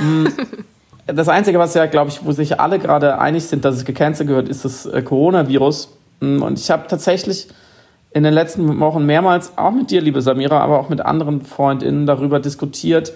[0.00, 0.26] Mm,
[1.06, 4.28] das Einzige, was ja, glaube ich, wo sich alle gerade einig sind, dass es gecancelt
[4.28, 5.88] gehört, ist das äh, Coronavirus.
[6.20, 7.48] Mm, und ich habe tatsächlich
[8.14, 12.06] in den letzten Wochen mehrmals, auch mit dir, liebe Samira, aber auch mit anderen FreundInnen
[12.06, 13.12] darüber diskutiert,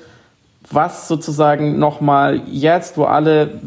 [0.71, 3.61] was sozusagen nochmal jetzt, wo alle,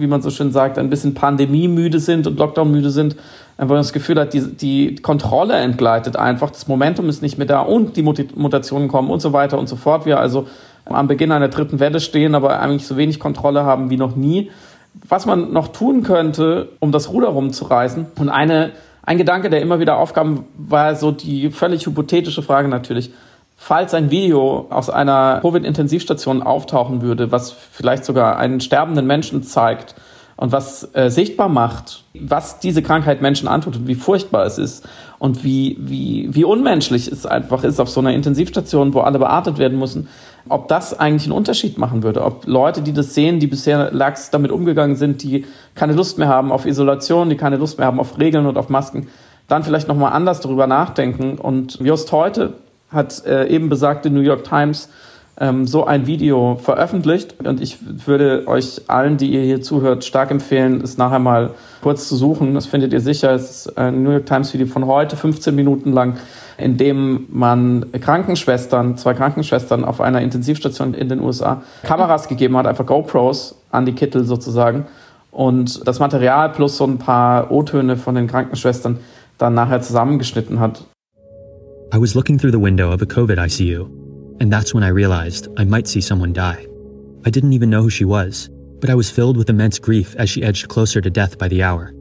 [0.00, 3.16] wie man so schön sagt, ein bisschen pandemiemüde sind und Lockdown-müde sind,
[3.58, 7.60] einfach das Gefühl hat, die, die Kontrolle entgleitet einfach, das Momentum ist nicht mehr da
[7.60, 10.06] und die Mutationen kommen und so weiter und so fort.
[10.06, 10.46] Wir also
[10.86, 14.50] am Beginn einer dritten Welle stehen, aber eigentlich so wenig Kontrolle haben wie noch nie.
[15.08, 19.80] Was man noch tun könnte, um das Ruder rumzureißen und eine ein Gedanke, der immer
[19.80, 23.10] wieder aufkam, war so die völlig hypothetische Frage natürlich.
[23.62, 29.94] Falls ein Video aus einer Covid-Intensivstation auftauchen würde, was vielleicht sogar einen sterbenden Menschen zeigt,
[30.38, 34.88] und was äh, sichtbar macht, was diese Krankheit Menschen antut und wie furchtbar es ist
[35.18, 39.58] und wie, wie, wie unmenschlich es einfach ist auf so einer Intensivstation, wo alle beatmet
[39.58, 40.08] werden müssen,
[40.48, 44.30] ob das eigentlich einen Unterschied machen würde, ob Leute, die das sehen, die bisher lax
[44.30, 45.44] damit umgegangen sind, die
[45.74, 48.70] keine Lust mehr haben auf Isolation, die keine Lust mehr haben auf Regeln und auf
[48.70, 49.08] Masken,
[49.46, 51.36] dann vielleicht nochmal anders darüber nachdenken.
[51.36, 52.54] Und just heute
[52.90, 54.88] hat äh, eben besagte New York Times
[55.40, 57.34] ähm, so ein Video veröffentlicht.
[57.44, 61.50] Und ich würde euch allen, die ihr hier zuhört, stark empfehlen, es nachher mal
[61.82, 62.54] kurz zu suchen.
[62.54, 63.32] Das findet ihr sicher.
[63.32, 66.18] Es ist ein New York Times Video von heute, 15 Minuten lang,
[66.58, 72.66] in dem man Krankenschwestern, zwei Krankenschwestern auf einer Intensivstation in den USA Kameras gegeben hat,
[72.66, 74.86] einfach GoPros an die Kittel sozusagen.
[75.30, 78.98] Und das Material plus so ein paar O-Töne von den Krankenschwestern
[79.38, 80.84] dann nachher zusammengeschnitten hat.
[81.92, 84.00] I was looking through the window of a COVID ICU
[84.40, 86.66] and that's when I realized I might see someone die.
[87.26, 88.48] I didn't even know who she was,
[88.80, 91.62] but I was filled with immense grief as she edged closer to death by the
[91.62, 91.92] hour.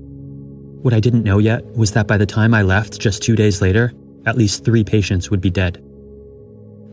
[0.81, 3.61] What I didn't know yet was that by the time I left just two days
[3.61, 3.91] later,
[4.25, 5.83] at least three patients would be dead.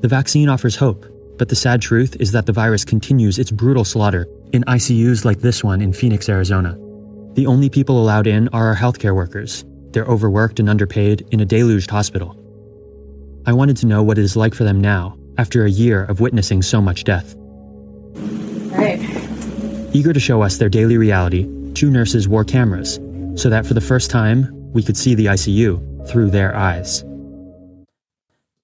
[0.00, 1.06] The vaccine offers hope,
[1.38, 5.40] but the sad truth is that the virus continues its brutal slaughter in ICUs like
[5.40, 6.76] this one in Phoenix, Arizona.
[7.35, 9.64] The only people allowed in are our healthcare workers.
[9.90, 12.42] They're overworked and underpaid in a deluged hospital.
[13.48, 16.18] I wanted to know what it is like for them now, after a year of
[16.18, 17.37] witnessing so much death.
[18.72, 18.98] Right.
[19.92, 22.98] Eager to show us their daily reality, two nurses wore cameras
[23.37, 27.04] so that for the first time we could see the ICU through their eyes.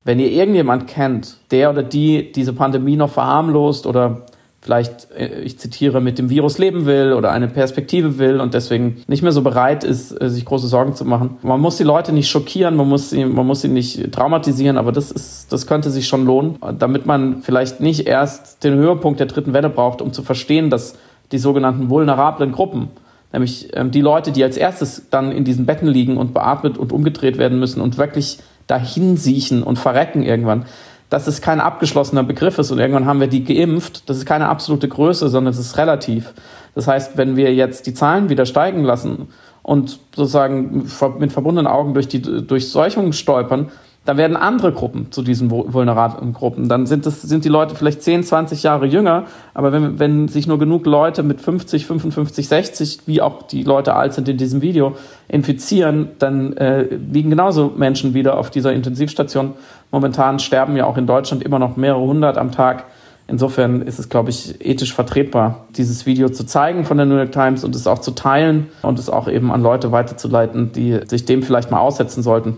[0.04, 4.26] Wenn ihr irgendjemand kennt, der oder die diese Pandemie noch verharmlost oder
[4.62, 9.02] vielleicht, äh, ich zitiere, mit dem Virus leben will oder eine Perspektive will und deswegen
[9.08, 11.36] nicht mehr so bereit ist, äh, sich große Sorgen zu machen.
[11.42, 14.92] Man muss die Leute nicht schockieren, man muss sie, man muss sie nicht traumatisieren, aber
[14.92, 19.26] das ist, das könnte sich schon lohnen, damit man vielleicht nicht erst den Höhepunkt der
[19.26, 20.94] dritten Welle braucht, um zu verstehen, dass
[21.32, 22.90] die sogenannten vulnerablen Gruppen,
[23.32, 26.92] nämlich ähm, die Leute, die als erstes dann in diesen Betten liegen und beatmet und
[26.92, 30.66] umgedreht werden müssen und wirklich dahin siechen und verrecken irgendwann,
[31.12, 34.08] dass es kein abgeschlossener Begriff ist und irgendwann haben wir die geimpft.
[34.08, 36.32] Das ist keine absolute Größe, sondern es ist relativ.
[36.74, 39.28] Das heißt, wenn wir jetzt die Zahlen wieder steigen lassen
[39.62, 43.70] und sozusagen mit verbundenen Augen durch die Durchseuchung stolpern,
[44.04, 46.68] dann werden andere Gruppen zu diesen vulnerablen Gruppen.
[46.68, 50.48] Dann sind, das, sind die Leute vielleicht 10, 20 Jahre jünger, aber wenn, wenn sich
[50.48, 54.60] nur genug Leute mit 50, 55, 60, wie auch die Leute alt sind in diesem
[54.60, 54.96] Video,
[55.28, 59.52] infizieren, dann äh, liegen genauso Menschen wieder auf dieser Intensivstation.
[59.92, 62.86] Momentan sterben ja auch in Deutschland immer noch mehrere hundert am Tag.
[63.28, 67.30] Insofern ist es, glaube ich, ethisch vertretbar, dieses Video zu zeigen von der New York
[67.30, 71.24] Times und es auch zu teilen und es auch eben an Leute weiterzuleiten, die sich
[71.24, 72.56] dem vielleicht mal aussetzen sollten.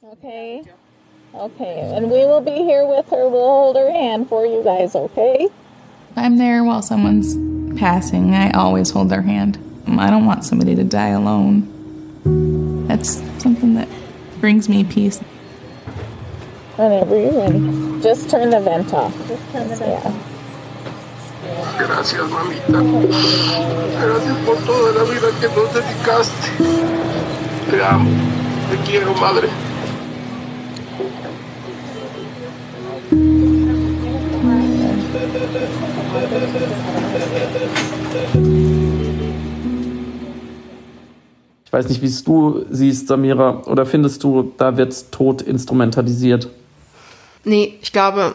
[0.00, 0.62] Okay.
[1.32, 1.92] Okay.
[1.94, 3.28] And we will be here with her.
[3.30, 5.48] We'll hold her hand for you guys, okay?
[6.16, 7.36] I'm there while someone's
[7.78, 8.34] passing.
[8.34, 9.58] I always hold their hand.
[9.86, 11.66] I don't want somebody to die alone.
[12.88, 13.88] That's something that
[14.40, 15.20] brings me peace.
[16.80, 17.60] Whenever you're ready.
[18.00, 19.12] Just turn the vent off.
[19.28, 20.14] Just turn the vent off.
[21.76, 22.80] Gracias, mamita.
[24.00, 26.48] Gracias por toda la vida que nos dedicaste.
[27.70, 28.08] Te amo.
[28.70, 29.50] Te quiero, madre.
[41.66, 46.48] Ich weiß nicht, wie es du siehst, Samira, oder findest du, da wird Tod instrumentalisiert?
[47.44, 48.34] Nee, ich glaube,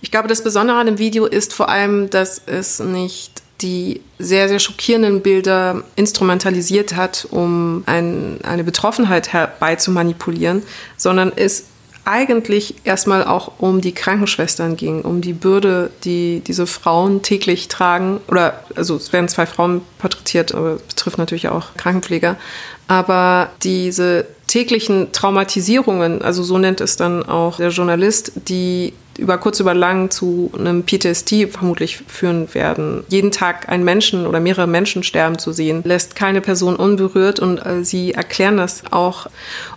[0.00, 4.48] ich glaube, das Besondere an dem Video ist vor allem, dass es nicht die sehr,
[4.48, 10.62] sehr schockierenden Bilder instrumentalisiert hat, um ein, eine Betroffenheit herbeizumanipulieren,
[10.96, 11.64] sondern es
[12.04, 18.20] eigentlich erstmal auch um die Krankenschwestern ging, um die Bürde, die diese Frauen täglich tragen.
[18.28, 22.36] Oder, also es werden zwei Frauen porträtiert, aber betrifft natürlich auch Krankenpfleger.
[22.86, 29.60] Aber diese täglichen Traumatisierungen, also so nennt es dann auch der Journalist, die über kurz
[29.60, 33.02] über lang zu einem PTSD vermutlich führen werden.
[33.08, 37.58] Jeden Tag einen Menschen oder mehrere Menschen sterben zu sehen, lässt keine Person unberührt und
[37.58, 39.26] äh, sie erklären das auch.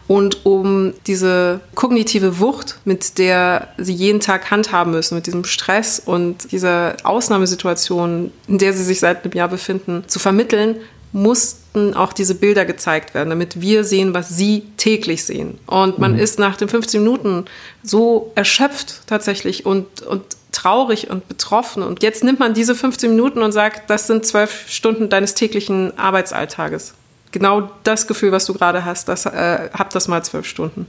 [0.08, 6.00] Und um diese kognitive Wucht, mit der sie jeden Tag handhaben müssen, mit diesem Stress
[6.00, 10.76] und dieser Ausnahmesituation, in der sie sich seit einem Jahr befinden, zu vermitteln,
[11.13, 15.60] mussten auch diese Bilder gezeigt werden, damit wir sehen, was sie täglich sehen.
[15.65, 16.19] Und man mhm.
[16.19, 17.45] ist nach den 15 Minuten
[17.84, 21.84] so erschöpft tatsächlich und, und traurig und betroffen.
[21.84, 25.97] Und jetzt nimmt man diese 15 Minuten und sagt, das sind zwölf Stunden deines täglichen
[25.97, 26.93] Arbeitsalltages.
[27.32, 30.88] Genau das Gefühl, was du gerade hast, das, äh, hab das mal zwölf Stunden.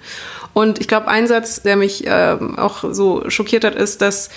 [0.53, 4.29] Und ich glaube, ein Satz, der mich äh, auch so schockiert hat, ist, dass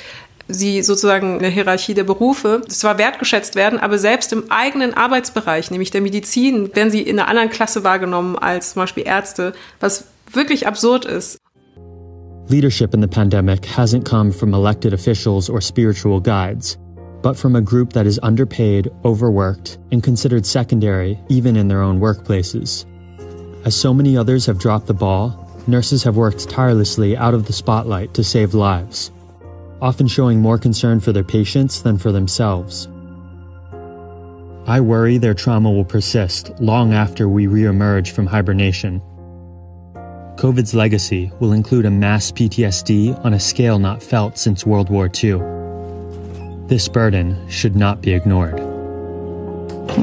[0.47, 5.71] sie sozusagen in der Hierarchie der Berufe zwar wertgeschätzt werden, aber selbst im eigenen Arbeitsbereich,
[5.71, 10.05] nämlich der Medizin, werden sie in einer anderen Klasse wahrgenommen als zum Beispiel Ärzte, was
[10.31, 11.38] wirklich absurd ist.
[12.47, 16.77] Leadership in the pandemic hasn't come from elected officials or spiritual guides,
[17.23, 21.99] but from a group that is underpaid, overworked, and considered secondary even in their own
[21.99, 22.86] workplaces.
[23.65, 25.34] As so many others have dropped the ball,
[25.65, 29.10] nurses have worked tirelessly out of the spotlight to save lives,
[29.81, 32.88] often showing more concern for their patients than for themselves.
[34.67, 39.01] I worry their trauma will persist long after we reemerge from hibernation.
[40.38, 45.05] COVID's legacy will include a mass PTSD on a scale not felt since World War
[45.05, 45.39] II.
[46.67, 48.59] This burden should not be ignored.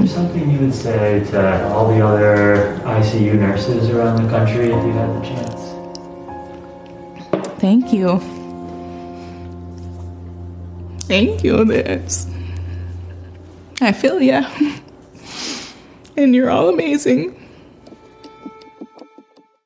[0.08, 4.92] Something you would say to all the other ICU nurses around the country if you
[4.92, 5.60] had the chance?
[7.60, 8.41] Thank you.
[11.08, 12.26] Thank you, Liz.
[13.80, 14.44] I feel ya.
[16.16, 17.32] And you're all amazing.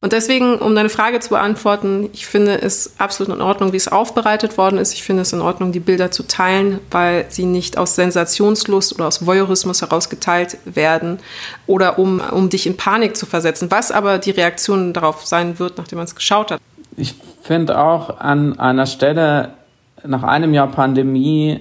[0.07, 3.89] Und deswegen, um deine Frage zu beantworten, ich finde es absolut in Ordnung, wie es
[3.89, 4.93] aufbereitet worden ist.
[4.93, 9.09] Ich finde es in Ordnung, die Bilder zu teilen, weil sie nicht aus Sensationslust oder
[9.09, 11.19] aus Voyeurismus heraus geteilt werden
[11.67, 15.77] oder um, um dich in Panik zu versetzen, was aber die Reaktion darauf sein wird,
[15.77, 16.61] nachdem man es geschaut hat.
[16.97, 19.55] Ich finde auch an einer Stelle
[20.07, 21.61] nach einem Jahr Pandemie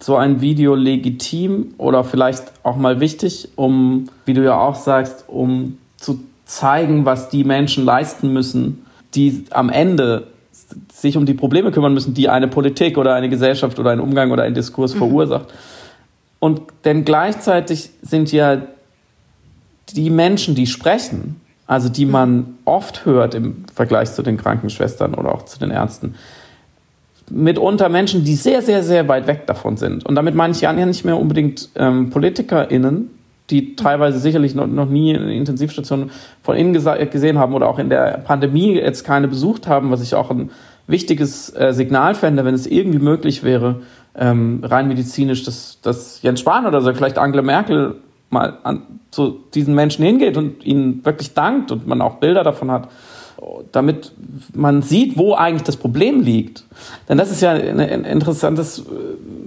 [0.00, 5.24] so ein Video legitim oder vielleicht auch mal wichtig, um, wie du ja auch sagst,
[5.28, 10.26] um zu zeigen, was die Menschen leisten müssen, die am Ende
[10.92, 14.30] sich um die Probleme kümmern müssen, die eine Politik oder eine Gesellschaft oder ein Umgang
[14.30, 14.98] oder ein Diskurs mhm.
[14.98, 15.52] verursacht.
[16.38, 18.62] Und denn gleichzeitig sind ja
[19.94, 25.34] die Menschen, die sprechen, also die man oft hört im Vergleich zu den Krankenschwestern oder
[25.34, 26.14] auch zu den Ärzten,
[27.30, 30.06] mitunter Menschen, die sehr, sehr, sehr weit weg davon sind.
[30.06, 33.10] Und damit meine ich ja nicht mehr unbedingt ähm, PolitikerInnen,
[33.50, 36.10] die teilweise sicherlich noch, noch nie eine Intensivstation
[36.42, 40.14] von innen gesehen haben oder auch in der Pandemie jetzt keine besucht haben, was ich
[40.14, 40.50] auch ein
[40.86, 43.82] wichtiges äh, Signal fände, wenn es irgendwie möglich wäre,
[44.16, 47.96] ähm, rein medizinisch, dass, dass Jens Spahn oder so, vielleicht Angela Merkel
[48.30, 52.70] mal an, zu diesen Menschen hingeht und ihnen wirklich dankt und man auch Bilder davon
[52.70, 52.88] hat,
[53.72, 54.12] damit
[54.54, 56.64] man sieht, wo eigentlich das Problem liegt.
[57.08, 58.82] Denn das ist ja ein, ein interessantes äh,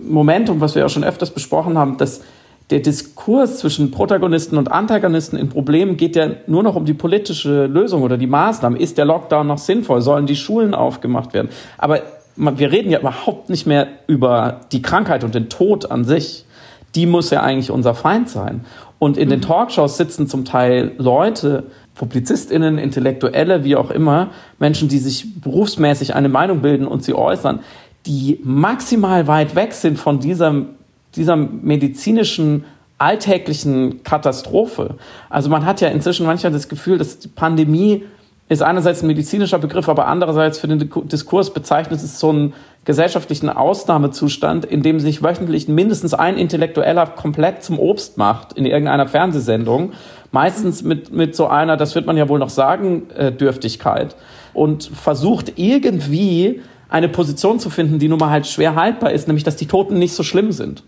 [0.08, 2.22] Momentum, was wir auch schon öfters besprochen haben, dass
[2.70, 7.66] der Diskurs zwischen Protagonisten und Antagonisten in Problemen geht ja nur noch um die politische
[7.66, 8.80] Lösung oder die Maßnahmen.
[8.80, 10.02] Ist der Lockdown noch sinnvoll?
[10.02, 11.50] Sollen die Schulen aufgemacht werden?
[11.80, 12.02] Aber
[12.36, 16.46] wir reden ja überhaupt nicht mehr über die Krankheit und den Tod an sich.
[16.94, 18.66] Die muss ja eigentlich unser Feind sein.
[19.00, 19.44] Und in den mhm.
[19.44, 21.64] Talkshows sitzen zum Teil Leute,
[22.00, 27.60] PublizistInnen, Intellektuelle, wie auch immer, Menschen, die sich berufsmäßig eine Meinung bilden und sie äußern,
[28.06, 30.70] die maximal weit weg sind von diesem
[31.16, 32.66] dieser medizinischen
[32.98, 34.96] alltäglichen Katastrophe.
[35.30, 38.04] Also man hat ja inzwischen manchmal das Gefühl, dass die Pandemie
[38.50, 43.50] ist einerseits ein medizinischer Begriff, aber andererseits für den Diskurs bezeichnet es so einen gesellschaftlichen
[43.50, 49.94] Ausnahmezustand, in dem sich wöchentlich mindestens ein Intellektueller komplett zum Obst macht in irgendeiner Fernsehsendung.
[50.32, 54.16] Meistens mit, mit so einer, das wird man ja wohl noch sagen, äh, Dürftigkeit.
[54.54, 59.44] Und versucht irgendwie eine Position zu finden, die nun mal halt schwer haltbar ist, nämlich
[59.44, 60.84] dass die Toten nicht so schlimm sind.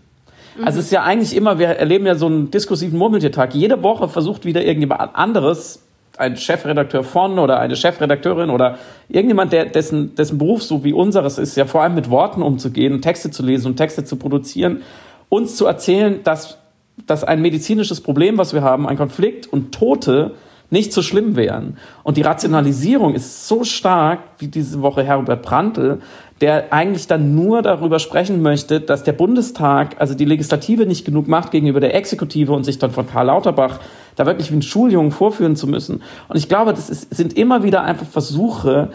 [0.64, 3.54] Also es ist ja eigentlich immer, wir erleben ja so einen diskursiven Murmeltiertag.
[3.54, 5.82] Jede Woche versucht wieder irgendjemand anderes,
[6.18, 8.76] ein Chefredakteur von oder eine Chefredakteurin oder
[9.08, 13.00] irgendjemand, der, dessen, dessen Beruf so wie unseres ist, ja vor allem mit Worten umzugehen,
[13.00, 14.82] Texte zu lesen und Texte zu produzieren,
[15.30, 16.58] uns zu erzählen, dass,
[17.06, 20.32] dass ein medizinisches Problem, was wir haben, ein Konflikt und Tote
[20.72, 21.76] nicht so schlimm wären.
[22.02, 26.00] Und die Rationalisierung ist so stark, wie diese Woche Herbert Prantl,
[26.40, 31.28] der eigentlich dann nur darüber sprechen möchte, dass der Bundestag, also die Legislative nicht genug
[31.28, 33.80] macht gegenüber der Exekutive und sich dann von Karl Lauterbach
[34.16, 36.02] da wirklich wie ein Schuljungen vorführen zu müssen.
[36.28, 38.92] Und ich glaube, das ist, sind immer wieder einfach Versuche,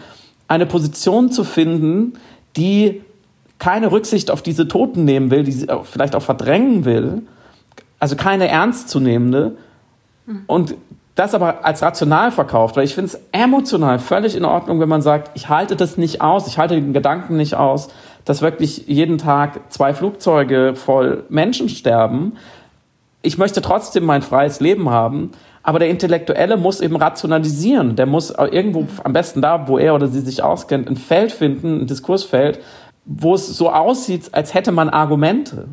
[0.47, 2.13] eine Position zu finden,
[2.55, 3.01] die
[3.59, 7.21] keine Rücksicht auf diese Toten nehmen will, die sie vielleicht auch verdrängen will,
[7.99, 9.57] also keine ernstzunehmende.
[10.45, 10.75] Und
[11.15, 15.01] das aber als rational verkauft, weil ich finde es emotional völlig in Ordnung, wenn man
[15.01, 17.89] sagt, ich halte das nicht aus, ich halte den Gedanken nicht aus,
[18.23, 22.33] dass wirklich jeden Tag zwei Flugzeuge voll Menschen sterben.
[23.23, 25.31] Ich möchte trotzdem mein freies Leben haben,
[25.63, 27.95] aber der Intellektuelle muss eben rationalisieren.
[27.95, 31.81] Der muss irgendwo, am besten da, wo er oder sie sich auskennt, ein Feld finden,
[31.81, 32.59] ein Diskursfeld,
[33.05, 35.67] wo es so aussieht, als hätte man Argumente.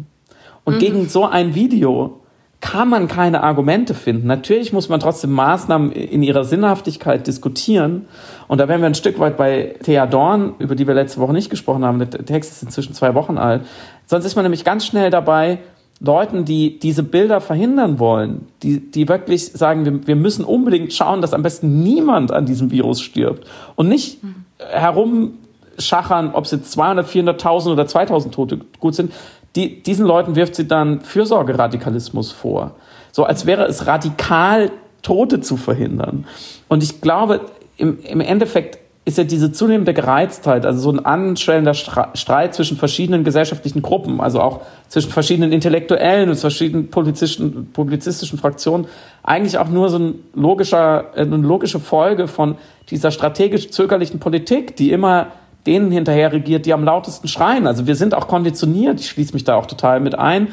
[0.65, 0.79] Und mhm.
[0.79, 2.21] gegen so ein Video
[2.61, 4.27] kann man keine Argumente finden.
[4.27, 8.07] Natürlich muss man trotzdem Maßnahmen in ihrer Sinnhaftigkeit diskutieren.
[8.49, 11.35] Und da wären wir ein Stück weit bei Thea Dorn, über die wir letzte Woche
[11.35, 11.99] nicht gesprochen haben.
[11.99, 13.67] Der Text ist inzwischen zwei Wochen alt.
[14.07, 15.59] Sonst ist man nämlich ganz schnell dabei,
[16.01, 21.21] Leuten, die diese Bilder verhindern wollen, die, die wirklich sagen, wir, wir müssen unbedingt schauen,
[21.21, 23.47] dass am besten niemand an diesem Virus stirbt
[23.77, 24.19] und nicht
[24.59, 29.13] herumschachern, ob es jetzt 200, 400.000 oder 2.000 Tote gut sind.
[29.57, 32.73] Die, diesen Leuten wirft sie dann Fürsorgeradikalismus vor.
[33.13, 34.71] So als wäre es radikal,
[35.03, 36.27] Tote zu verhindern.
[36.69, 37.43] Und ich glaube,
[37.77, 43.23] im, im Endeffekt ist ja diese zunehmende Gereiztheit, also so ein anschwellender Streit zwischen verschiedenen
[43.23, 48.87] gesellschaftlichen Gruppen, also auch zwischen verschiedenen Intellektuellen und verschiedenen publizistischen, publizistischen Fraktionen,
[49.23, 52.57] eigentlich auch nur so ein logischer, eine logische Folge von
[52.89, 55.29] dieser strategisch zögerlichen Politik, die immer
[55.67, 57.67] denen hinterher regiert, die am lautesten schreien.
[57.67, 60.49] Also wir sind auch konditioniert, ich schließe mich da auch total mit ein,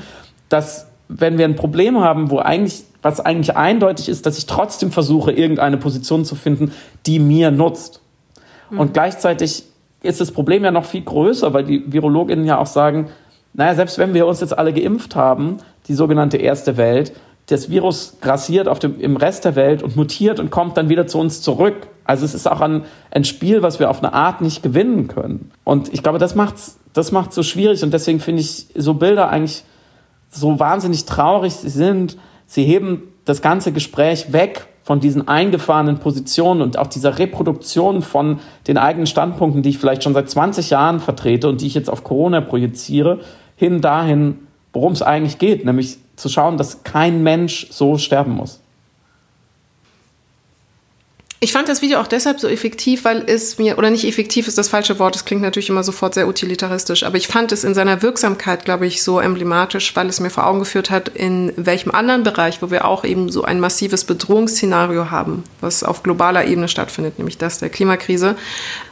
[0.50, 4.92] dass wenn wir ein Problem haben, wo eigentlich, was eigentlich eindeutig ist, dass ich trotzdem
[4.92, 6.72] versuche, irgendeine Position zu finden,
[7.06, 8.02] die mir nutzt.
[8.70, 8.80] Mhm.
[8.80, 9.66] Und gleichzeitig
[10.04, 13.10] ist das Problem ja noch viel größer, weil die VirologInnen ja auch sagen,
[13.54, 15.58] naja, selbst wenn wir uns jetzt alle geimpft haben,
[15.88, 17.12] die sogenannte erste Welt,
[17.52, 21.08] das Virus grassiert auf dem, im Rest der Welt und mutiert und kommt dann wieder
[21.08, 21.88] zu uns zurück.
[22.06, 25.52] Also es ist auch ein, ein Spiel, was wir auf eine Art nicht gewinnen können.
[25.64, 29.30] Und ich glaube, das macht's, das macht's so schwierig und deswegen finde ich so Bilder
[29.30, 29.64] eigentlich
[30.30, 32.18] so wahnsinnig traurig sie sind.
[32.46, 38.40] Sie heben das ganze Gespräch weg von diesen eingefahrenen Positionen und auch dieser Reproduktion von
[38.68, 41.90] den eigenen Standpunkten, die ich vielleicht schon seit 20 Jahren vertrete und die ich jetzt
[41.90, 43.20] auf Corona projiziere,
[43.56, 44.40] hin dahin,
[44.74, 48.62] worum es eigentlich geht, nämlich zu schauen, dass kein Mensch so sterben muss.
[51.44, 54.60] Ich fand das Video auch deshalb so effektiv, weil es mir, oder nicht effektiv ist
[54.60, 57.74] das falsche Wort, es klingt natürlich immer sofort sehr utilitaristisch, aber ich fand es in
[57.74, 61.96] seiner Wirksamkeit, glaube ich, so emblematisch, weil es mir vor Augen geführt hat, in welchem
[61.96, 66.68] anderen Bereich, wo wir auch eben so ein massives Bedrohungsszenario haben, was auf globaler Ebene
[66.68, 68.36] stattfindet, nämlich das der Klimakrise,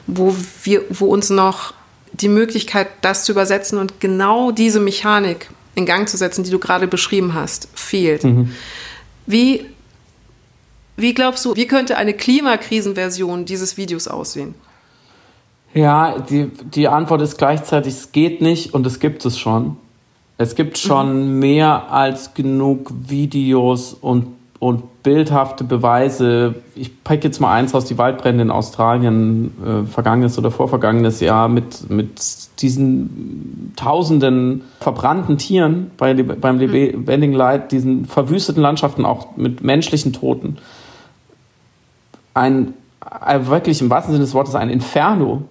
[0.08, 1.76] wo wir, wo uns noch
[2.14, 6.60] die Möglichkeit, das zu übersetzen und genau diese Mechanik in Gang zu setzen, die du
[6.60, 8.24] gerade beschrieben hast, fehlt.
[8.24, 8.52] Mhm.
[9.26, 9.66] Wie
[11.00, 14.54] wie glaubst du, wie könnte eine Klimakrisenversion dieses Videos aussehen?
[15.74, 19.78] Ja, die, die Antwort ist gleichzeitig, es geht nicht und es gibt es schon.
[20.38, 21.40] Es gibt schon mhm.
[21.40, 24.28] mehr als genug Videos und,
[24.60, 26.56] und bildhafte Beweise.
[26.76, 31.48] Ich packe jetzt mal eins aus, die Waldbrände in Australien, äh, vergangenes oder vorvergangenes Jahr,
[31.48, 32.22] mit, mit
[32.62, 36.62] diesen tausenden verbrannten Tieren bei, beim mhm.
[36.62, 40.58] lebendigen Leid, diesen verwüsteten Landschaften, auch mit menschlichen Toten
[42.40, 45.44] ein, ein wirklich im wahrsten Sinne des Wortes ein Inferno.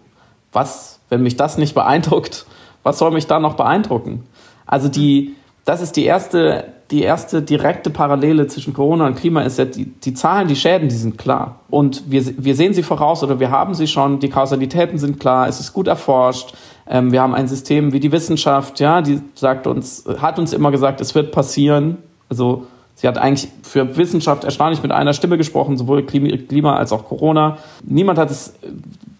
[0.52, 2.46] Was, wenn mich das nicht beeindruckt,
[2.82, 4.24] was soll mich da noch beeindrucken?
[4.66, 5.34] Also die,
[5.64, 9.84] das ist die erste, die erste direkte Parallele zwischen Corona und Klima ist ja, die,
[9.84, 11.60] die Zahlen, die Schäden, die sind klar.
[11.68, 15.48] Und wir, wir sehen sie voraus oder wir haben sie schon, die Kausalitäten sind klar,
[15.48, 16.54] es ist gut erforscht.
[16.88, 20.70] Ähm, wir haben ein System wie die Wissenschaft, ja, die sagt uns, hat uns immer
[20.70, 21.98] gesagt, es wird passieren.
[22.30, 22.66] Also
[23.00, 27.58] Sie hat eigentlich für Wissenschaft erstaunlich mit einer Stimme gesprochen, sowohl Klima als auch Corona.
[27.84, 28.54] Niemand hat es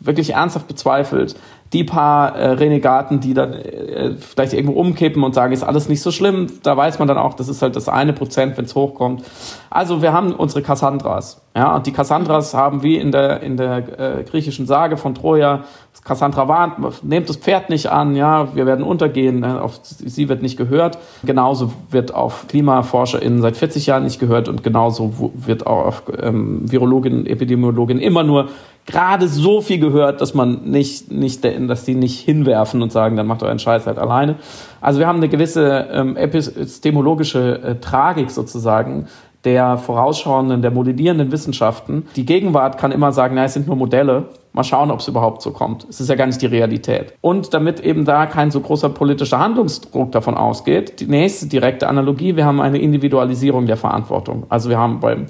[0.01, 1.37] wirklich ernsthaft bezweifelt.
[1.75, 6.01] Die paar äh, Renegaten, die dann äh, vielleicht irgendwo umkippen und sagen, ist alles nicht
[6.01, 8.75] so schlimm, da weiß man dann auch, das ist halt das eine Prozent, wenn es
[8.75, 9.23] hochkommt.
[9.69, 11.43] Also wir haben unsere Cassandras.
[11.55, 15.65] Ja, und die Cassandras haben wie in der, in der äh, griechischen Sage von Troja,
[16.05, 20.41] Cassandra warnt, nehmt das Pferd nicht an, ja, wir werden untergehen, ne, auf sie wird
[20.41, 20.99] nicht gehört.
[21.23, 26.63] Genauso wird auf KlimaforscherInnen seit 40 Jahren nicht gehört und genauso wird auch auf ähm,
[26.71, 28.49] Virologinnen, Epidemiologinnen immer nur
[28.89, 33.27] gerade so viel gehört, dass man nicht, nicht, dass die nicht hinwerfen und sagen, dann
[33.27, 34.37] macht euren Scheiß halt alleine.
[34.81, 39.07] Also wir haben eine gewisse ähm, epistemologische äh, Tragik sozusagen
[39.45, 42.07] der vorausschauenden, der modellierenden Wissenschaften.
[42.17, 44.27] Die Gegenwart kann immer sagen, na, es sind nur Modelle.
[44.53, 45.87] Mal schauen, ob es überhaupt so kommt.
[45.89, 47.13] Es ist ja gar nicht die Realität.
[47.21, 52.35] Und damit eben da kein so großer politischer Handlungsdruck davon ausgeht, die nächste direkte Analogie,
[52.35, 54.45] wir haben eine Individualisierung der Verantwortung.
[54.49, 55.27] Also wir haben beim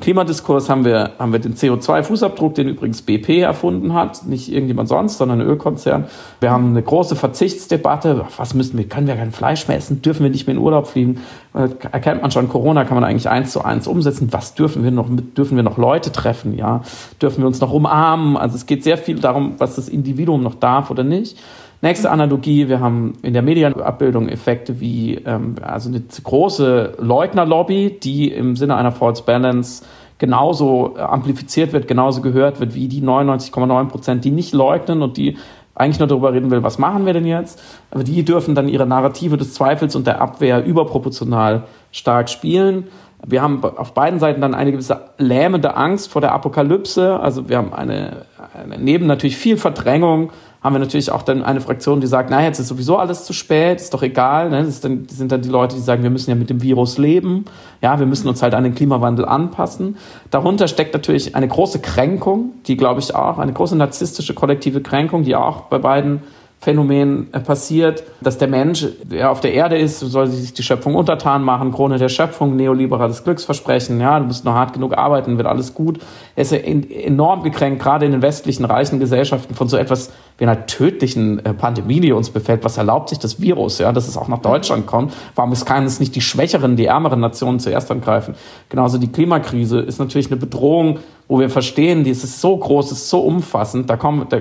[0.00, 5.16] Klimadiskurs haben wir, haben wir den CO2-Fußabdruck, den übrigens BP erfunden hat, nicht irgendjemand sonst,
[5.16, 6.04] sondern ein Ölkonzern.
[6.40, 8.26] Wir haben eine große Verzichtsdebatte.
[8.36, 8.86] Was müssen wir?
[8.86, 10.02] Können wir kein Fleisch mehr essen?
[10.02, 11.22] Dürfen wir nicht mehr in Urlaub fliegen?
[11.54, 14.28] Äh, erkennt man schon, Corona kann man eigentlich eins zu eins umsetzen.
[14.32, 15.08] Was dürfen wir noch?
[15.08, 16.58] Dürfen wir noch Leute treffen?
[16.58, 16.82] Ja,
[17.22, 18.36] dürfen wir uns noch umarmen?
[18.36, 21.38] Also es geht sehr viel darum, was das Individuum noch darf oder nicht.
[21.82, 28.32] Nächste Analogie, wir haben in der Medienabbildung Effekte wie ähm, also eine große Leugnerlobby, die
[28.32, 29.84] im Sinne einer False Balance
[30.18, 35.36] genauso amplifiziert wird, genauso gehört wird wie die 99,9 Prozent, die nicht leugnen und die
[35.74, 37.62] eigentlich nur darüber reden will, was machen wir denn jetzt?
[37.90, 42.84] Aber die dürfen dann ihre Narrative des Zweifels und der Abwehr überproportional stark spielen.
[43.26, 47.20] Wir haben auf beiden Seiten dann eine gewisse lähmende Angst vor der Apokalypse.
[47.20, 48.24] Also wir haben eine,
[48.54, 50.30] eine neben natürlich viel Verdrängung,
[50.66, 53.32] haben wir natürlich auch dann eine Fraktion, die sagt, na, jetzt ist sowieso alles zu
[53.32, 54.50] spät, ist doch egal.
[54.50, 54.64] Ne?
[54.64, 56.98] Das, dann, das sind dann die Leute, die sagen, wir müssen ja mit dem Virus
[56.98, 57.44] leben.
[57.82, 59.96] Ja, wir müssen uns halt an den Klimawandel anpassen.
[60.32, 65.22] Darunter steckt natürlich eine große Kränkung, die, glaube ich, auch, eine große narzisstische kollektive Kränkung,
[65.22, 66.24] die auch bei beiden
[66.58, 70.94] Phänomen äh, passiert, dass der Mensch, der auf der Erde ist, soll sich die Schöpfung
[70.94, 75.46] untertan machen, Krone der Schöpfung, neoliberales Glücksversprechen, ja, du musst nur hart genug arbeiten, wird
[75.46, 76.00] alles gut.
[76.34, 80.66] Er ist enorm gekränkt, gerade in den westlichen reichen Gesellschaften von so etwas wie einer
[80.66, 82.64] tödlichen äh, Pandemie, die uns befällt.
[82.64, 85.12] Was erlaubt sich das Virus, ja, dass es auch nach Deutschland kommt?
[85.34, 88.34] Warum ist kann es nicht die schwächeren, die ärmeren Nationen zuerst angreifen?
[88.70, 90.98] Genauso die Klimakrise ist natürlich eine Bedrohung
[91.28, 94.38] wo wir verstehen, die ist so groß, ist so umfassend, da, kommen, da,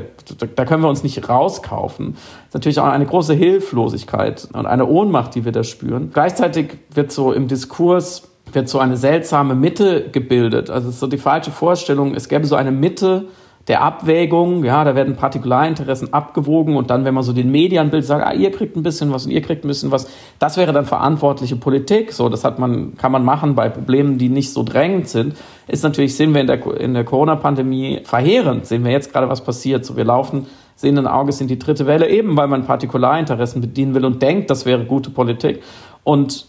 [0.55, 2.13] da können wir uns nicht rauskaufen.
[2.13, 6.11] Das ist natürlich auch eine große Hilflosigkeit und eine Ohnmacht, die wir da spüren.
[6.13, 10.69] Gleichzeitig wird so im Diskurs wird so eine seltsame Mitte gebildet.
[10.69, 13.25] Also es ist so die falsche Vorstellung, es gäbe so eine Mitte,
[13.67, 18.23] der Abwägung, ja, da werden Partikularinteressen abgewogen und dann, wenn man so den Medienbild sagt,
[18.23, 20.07] ah, ihr kriegt ein bisschen was und ihr kriegt ein bisschen was,
[20.37, 22.13] das wäre dann verantwortliche Politik.
[22.13, 25.35] So, das hat man, kann man machen bei Problemen, die nicht so drängend sind.
[25.67, 29.43] Ist natürlich, sehen wir in der, in der Corona-Pandemie verheerend, sehen wir jetzt gerade, was
[29.43, 29.83] passiert.
[29.83, 30.45] So, wir laufen
[30.75, 34.67] sehenden Auges in die dritte Welle, eben weil man Partikularinteressen bedienen will und denkt, das
[34.67, 35.63] wäre gute Politik.
[36.03, 36.45] Und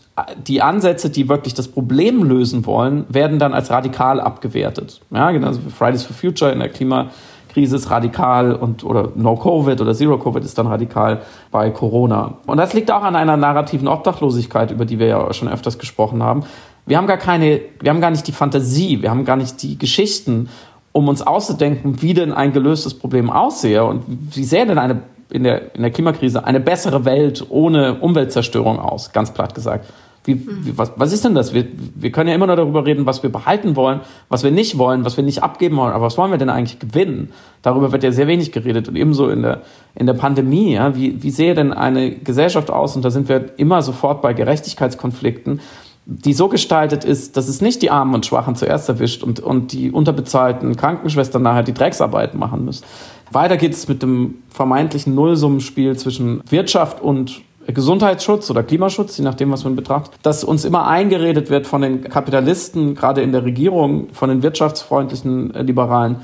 [0.46, 5.00] die Ansätze, die wirklich das Problem lösen wollen, werden dann als radikal abgewertet.
[5.10, 9.78] Ja, genauso wie Fridays for Future in der Klimakrise ist radikal und oder No Covid
[9.80, 12.38] oder Zero Covid ist dann radikal bei Corona.
[12.46, 16.22] Und das liegt auch an einer narrativen Obdachlosigkeit, über die wir ja schon öfters gesprochen
[16.22, 16.44] haben.
[16.86, 19.76] Wir haben gar keine, wir haben gar nicht die Fantasie, wir haben gar nicht die
[19.76, 20.48] Geschichten,
[20.92, 25.42] um uns auszudenken, wie denn ein gelöstes Problem aussehe und wie sähe denn eine in
[25.42, 29.86] der, in der Klimakrise eine bessere Welt ohne Umweltzerstörung aus, ganz platt gesagt.
[30.27, 31.55] Wie, wie, was, was ist denn das?
[31.55, 34.77] Wir, wir können ja immer nur darüber reden, was wir behalten wollen, was wir nicht
[34.77, 35.93] wollen, was wir nicht abgeben wollen.
[35.93, 37.33] Aber was wollen wir denn eigentlich gewinnen?
[37.62, 38.89] Darüber wird ja sehr wenig geredet.
[38.89, 39.62] Und ebenso in der,
[39.95, 40.74] in der Pandemie.
[40.74, 42.97] Ja, wie, wie sehe denn eine Gesellschaft aus?
[42.97, 45.61] Und da sind wir immer sofort bei Gerechtigkeitskonflikten,
[46.07, 49.72] die so gestaltet ist, dass es nicht die Armen und Schwachen zuerst erwischt und, und
[49.72, 52.85] die unterbezahlten Krankenschwestern nachher die Drecksarbeit machen müssen.
[53.33, 59.50] Weiter geht es mit dem vermeintlichen Nullsummenspiel zwischen Wirtschaft und Gesundheitsschutz oder Klimaschutz, je nachdem,
[59.50, 64.08] was man betrachtet, dass uns immer eingeredet wird von den Kapitalisten, gerade in der Regierung,
[64.12, 66.16] von den wirtschaftsfreundlichen äh, Liberalen,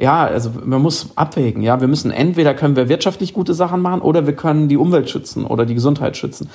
[0.00, 4.00] ja, also man muss abwägen, ja, wir müssen entweder können wir wirtschaftlich gute Sachen machen
[4.00, 6.48] oder wir können die Umwelt schützen oder die Gesundheit schützen.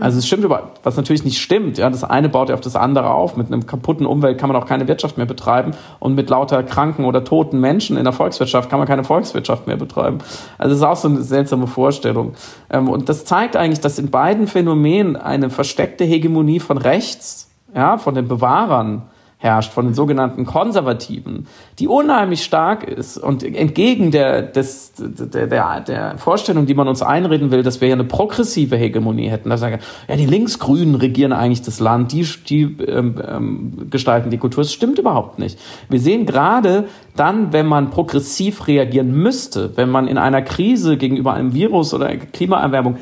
[0.00, 2.76] Also es stimmt aber, was natürlich nicht stimmt, ja, das eine baut ja auf das
[2.76, 3.36] andere auf.
[3.36, 7.04] Mit einem kaputten Umwelt kann man auch keine Wirtschaft mehr betreiben und mit lauter kranken
[7.04, 10.18] oder toten Menschen in der Volkswirtschaft kann man keine Volkswirtschaft mehr betreiben.
[10.56, 12.34] Also das ist auch so eine seltsame Vorstellung.
[12.70, 17.98] Ähm, und das zeigt eigentlich, dass in beiden Phänomenen eine versteckte Hegemonie von rechts, ja,
[17.98, 19.02] von den Bewahrern
[19.38, 21.46] herrscht, von den sogenannten Konservativen,
[21.78, 27.02] die unheimlich stark ist und entgegen der, des, der, der, der Vorstellung, die man uns
[27.02, 29.50] einreden will, dass wir ja eine progressive Hegemonie hätten.
[29.50, 29.78] Da sagen,
[30.08, 34.64] ja, die Linksgrünen regieren eigentlich das Land, die, die ähm, ähm, gestalten die Kultur.
[34.64, 35.58] Das stimmt überhaupt nicht.
[35.88, 41.34] Wir sehen gerade dann, wenn man progressiv reagieren müsste, wenn man in einer Krise gegenüber
[41.34, 42.96] einem Virus oder Klimaerwärmung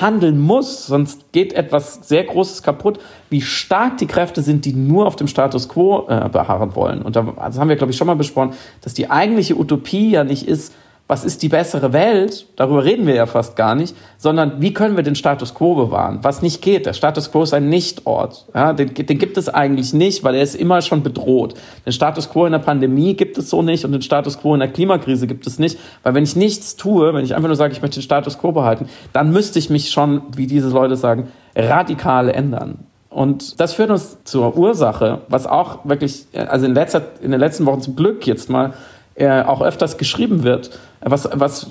[0.00, 5.06] handeln muss, sonst geht etwas sehr Großes kaputt, wie stark die Kräfte sind, die nur
[5.06, 7.02] auf dem Status quo äh, beharren wollen.
[7.02, 10.24] Und da, das haben wir, glaube ich, schon mal besprochen, dass die eigentliche Utopie ja
[10.24, 10.74] nicht ist,
[11.08, 14.94] was ist die bessere Welt, darüber reden wir ja fast gar nicht, sondern wie können
[14.94, 16.84] wir den Status quo bewahren, was nicht geht.
[16.84, 18.44] Der Status quo ist ein Nichtort.
[18.54, 21.54] Ja, den, den gibt es eigentlich nicht, weil er ist immer schon bedroht.
[21.86, 24.60] Den Status quo in der Pandemie gibt es so nicht und den Status quo in
[24.60, 27.72] der Klimakrise gibt es nicht, weil wenn ich nichts tue, wenn ich einfach nur sage,
[27.72, 31.28] ich möchte den Status quo behalten, dann müsste ich mich schon, wie diese Leute sagen,
[31.56, 32.80] radikal ändern.
[33.08, 37.64] Und das führt uns zur Ursache, was auch wirklich, also in, letzter, in den letzten
[37.64, 38.74] Wochen zum Glück jetzt mal
[39.18, 41.70] äh, auch öfters geschrieben wird, was, was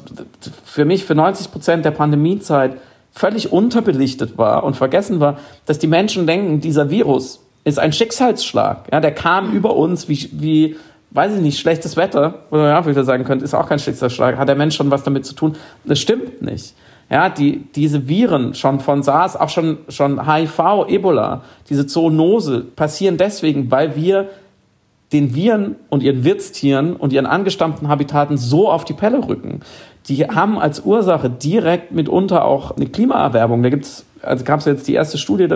[0.65, 2.77] für mich für 90 Prozent der Pandemiezeit
[3.11, 8.85] völlig unterbelichtet war und vergessen war, dass die Menschen denken, dieser Virus ist ein Schicksalsschlag.
[8.91, 10.75] Ja, der kam über uns wie, wie
[11.11, 14.37] weiß ich nicht, schlechtes Wetter, oder ja, wie wir sagen können, ist auch kein Schicksalsschlag.
[14.37, 15.55] Hat der Mensch schon was damit zu tun?
[15.85, 16.75] Das stimmt nicht.
[17.09, 23.17] Ja, die, diese Viren schon von SARS, auch schon, schon HIV, Ebola, diese Zoonose passieren
[23.17, 24.29] deswegen, weil wir
[25.13, 29.61] den Viren und ihren Wirtstieren und ihren angestammten Habitaten so auf die Pelle rücken.
[30.09, 33.63] Die haben als Ursache direkt mitunter auch eine Klimaerwerbung.
[33.63, 35.47] Da gibt's also gab es jetzt die erste Studie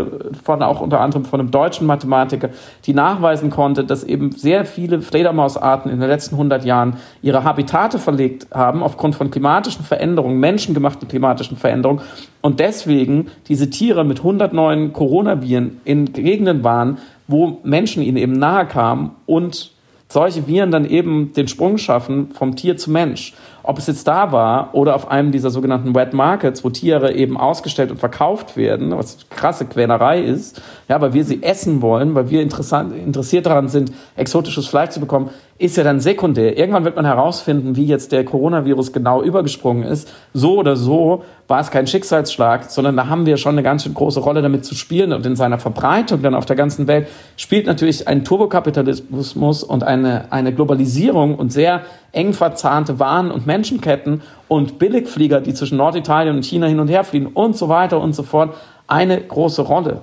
[0.44, 2.50] von auch unter anderem von einem deutschen Mathematiker,
[2.86, 8.00] die nachweisen konnte, dass eben sehr viele Fledermausarten in den letzten 100 Jahren ihre Habitate
[8.00, 12.02] verlegt haben aufgrund von klimatischen Veränderungen, menschengemachten klimatischen Veränderungen
[12.42, 16.98] und deswegen diese Tiere mit 100 neuen Coronaviren in Gegenden waren,
[17.32, 19.72] wo Menschen ihnen eben nahe kamen und
[20.12, 23.34] solche Viren dann eben den Sprung schaffen vom Tier zu Mensch.
[23.64, 27.38] Ob es jetzt da war oder auf einem dieser sogenannten Wet Markets, wo Tiere eben
[27.38, 32.30] ausgestellt und verkauft werden, was krasse Quälerei ist, ja, weil wir sie essen wollen, weil
[32.30, 35.30] wir interessant, interessiert daran sind, exotisches Fleisch zu bekommen,
[35.62, 36.58] ist ja dann sekundär.
[36.58, 40.12] Irgendwann wird man herausfinden, wie jetzt der Coronavirus genau übergesprungen ist.
[40.34, 43.94] So oder so war es kein Schicksalsschlag, sondern da haben wir schon eine ganz schön
[43.94, 45.14] große Rolle damit zu spielen.
[45.14, 47.08] Und in seiner Verbreitung dann auf der ganzen Welt
[47.38, 51.82] spielt natürlich ein Turbokapitalismus und eine, eine Globalisierung und sehr
[52.12, 57.04] eng verzahnte Waren- und Menschenketten und Billigflieger, die zwischen Norditalien und China hin und her
[57.04, 58.56] fliegen und so weiter und so fort,
[58.88, 60.02] eine große Rolle.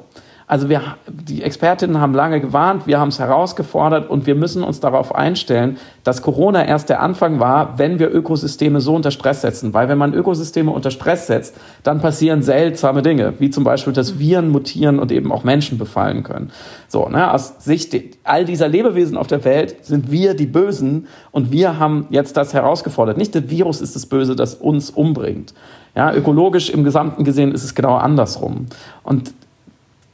[0.48, 4.80] Also wir, die Expertinnen haben lange gewarnt, wir haben es herausgefordert und wir müssen uns
[4.80, 9.74] darauf einstellen, dass Corona erst der Anfang war, wenn wir Ökosysteme so unter Stress setzen.
[9.74, 14.18] Weil wenn man Ökosysteme unter Stress setzt, dann passieren seltsame Dinge, wie zum Beispiel, dass
[14.18, 16.50] Viren mutieren und eben auch Menschen befallen können.
[16.88, 17.94] So, ne, aus Sicht
[18.24, 22.54] all dieser Lebewesen auf der Welt sind wir die Bösen und wir haben jetzt das
[22.54, 23.18] herausgefordert.
[23.18, 25.52] Nicht das Virus ist das Böse, das uns umbringt.
[25.94, 28.66] Ja, ökologisch im Gesamten gesehen ist es genau andersrum.
[29.02, 29.32] Und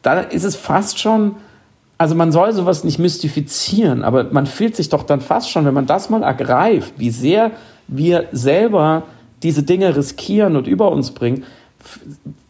[0.05, 1.37] da ist es fast schon,
[1.99, 5.75] also man soll sowas nicht mystifizieren, aber man fühlt sich doch dann fast schon, wenn
[5.75, 7.51] man das mal ergreift, wie sehr
[7.89, 9.05] wir selber
[9.43, 11.45] diese Dinge riskieren und über uns bringen,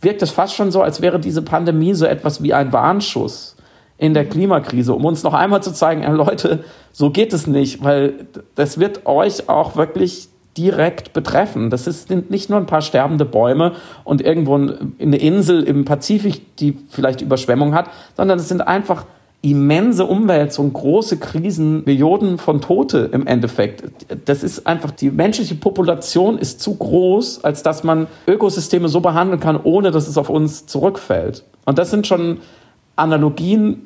[0.00, 3.56] wirkt es fast schon so, als wäre diese Pandemie so etwas wie ein Warnschuss
[3.98, 8.26] in der Klimakrise, um uns noch einmal zu zeigen, Leute, so geht es nicht, weil
[8.56, 11.70] das wird euch auch wirklich direkt betreffen.
[11.70, 13.72] Das sind nicht nur ein paar sterbende Bäume
[14.04, 19.04] und irgendwo eine Insel im Pazifik, die vielleicht Überschwemmung hat, sondern es sind einfach
[19.44, 23.84] immense Umwälzungen, große Krisen, Millionen von Tote im Endeffekt.
[24.24, 29.40] Das ist einfach, die menschliche Population ist zu groß, als dass man Ökosysteme so behandeln
[29.40, 31.44] kann, ohne dass es auf uns zurückfällt.
[31.66, 32.38] Und das sind schon
[32.96, 33.84] Analogien.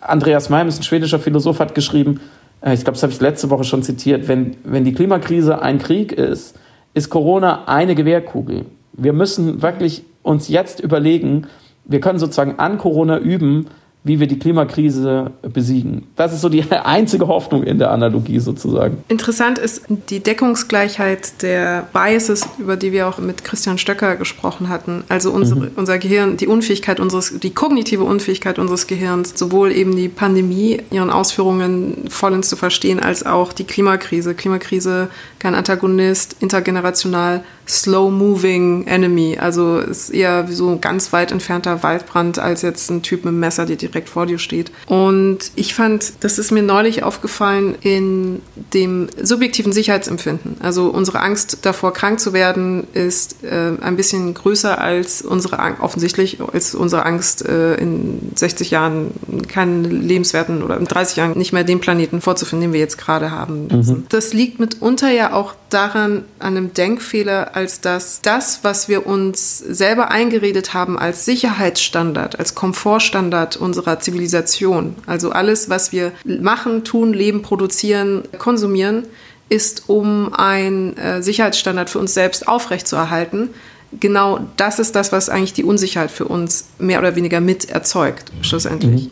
[0.00, 2.20] Andreas Malm ist ein schwedischer Philosoph, hat geschrieben,
[2.62, 6.12] ich glaube, das habe ich letzte Woche schon zitiert, wenn, wenn die Klimakrise ein Krieg
[6.12, 6.58] ist,
[6.94, 8.66] ist Corona eine Gewehrkugel.
[8.92, 11.46] Wir müssen wirklich uns jetzt überlegen,
[11.84, 13.66] wir können sozusagen an Corona üben,
[14.08, 16.06] wie wir die Klimakrise besiegen.
[16.16, 19.04] Das ist so die einzige Hoffnung in der Analogie sozusagen.
[19.08, 25.04] Interessant ist die Deckungsgleichheit der Biases, über die wir auch mit Christian Stöcker gesprochen hatten.
[25.08, 25.70] Also unsere, mhm.
[25.76, 31.10] unser Gehirn, die Unfähigkeit unseres, die kognitive Unfähigkeit unseres Gehirns, sowohl eben die Pandemie, ihren
[31.10, 34.34] Ausführungen vollends zu verstehen, als auch die Klimakrise.
[34.34, 35.08] Klimakrise,
[35.38, 39.36] kein Antagonist, intergenerational, slow-moving enemy.
[39.38, 43.28] Also ist eher wie so ein ganz weit entfernter Waldbrand als jetzt ein Typ mit
[43.28, 44.72] einem Messer, der direkt vor dir steht.
[44.86, 48.40] Und ich fand, das ist mir neulich aufgefallen in
[48.72, 50.56] dem subjektiven Sicherheitsempfinden.
[50.60, 55.82] Also unsere Angst davor, krank zu werden, ist äh, ein bisschen größer als unsere Angst,
[55.82, 59.10] offensichtlich als unsere Angst, äh, in 60 Jahren
[59.48, 63.30] keinen lebenswerten oder in 30 Jahren nicht mehr den Planeten vorzufinden, den wir jetzt gerade
[63.30, 63.68] haben.
[63.70, 64.06] Mhm.
[64.08, 69.58] Das liegt mitunter ja auch daran, an einem Denkfehler, als dass das, was wir uns
[69.58, 77.12] selber eingeredet haben als Sicherheitsstandard, als Komfortstandard unserer Zivilisation, also alles, was wir machen, tun,
[77.12, 79.06] leben, produzieren, konsumieren,
[79.48, 83.50] ist, um einen äh, Sicherheitsstandard für uns selbst aufrechtzuerhalten.
[83.98, 88.30] Genau das ist das, was eigentlich die Unsicherheit für uns mehr oder weniger mit erzeugt,
[88.42, 89.04] schlussendlich.
[89.04, 89.10] Mhm.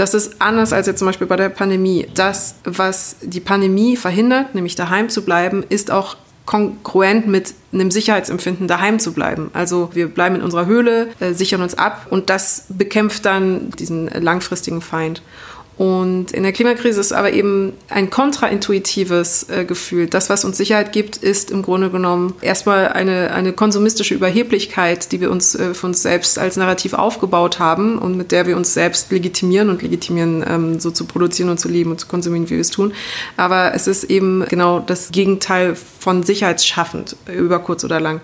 [0.00, 2.08] Das ist anders als jetzt zum Beispiel bei der Pandemie.
[2.14, 8.66] Das, was die Pandemie verhindert, nämlich daheim zu bleiben, ist auch kongruent mit einem Sicherheitsempfinden
[8.66, 9.50] daheim zu bleiben.
[9.52, 14.06] Also wir bleiben in unserer Höhle, äh, sichern uns ab und das bekämpft dann diesen
[14.06, 15.20] langfristigen Feind.
[15.80, 20.08] Und in der Klimakrise ist aber eben ein kontraintuitives äh, Gefühl.
[20.08, 25.22] Das, was uns Sicherheit gibt, ist im Grunde genommen erstmal eine, eine konsumistische Überheblichkeit, die
[25.22, 28.74] wir uns äh, für uns selbst als Narrativ aufgebaut haben und mit der wir uns
[28.74, 32.56] selbst legitimieren und legitimieren, ähm, so zu produzieren und zu leben und zu konsumieren, wie
[32.56, 32.92] wir es tun.
[33.38, 38.20] Aber es ist eben genau das Gegenteil von sicherheitsschaffend, über kurz oder lang.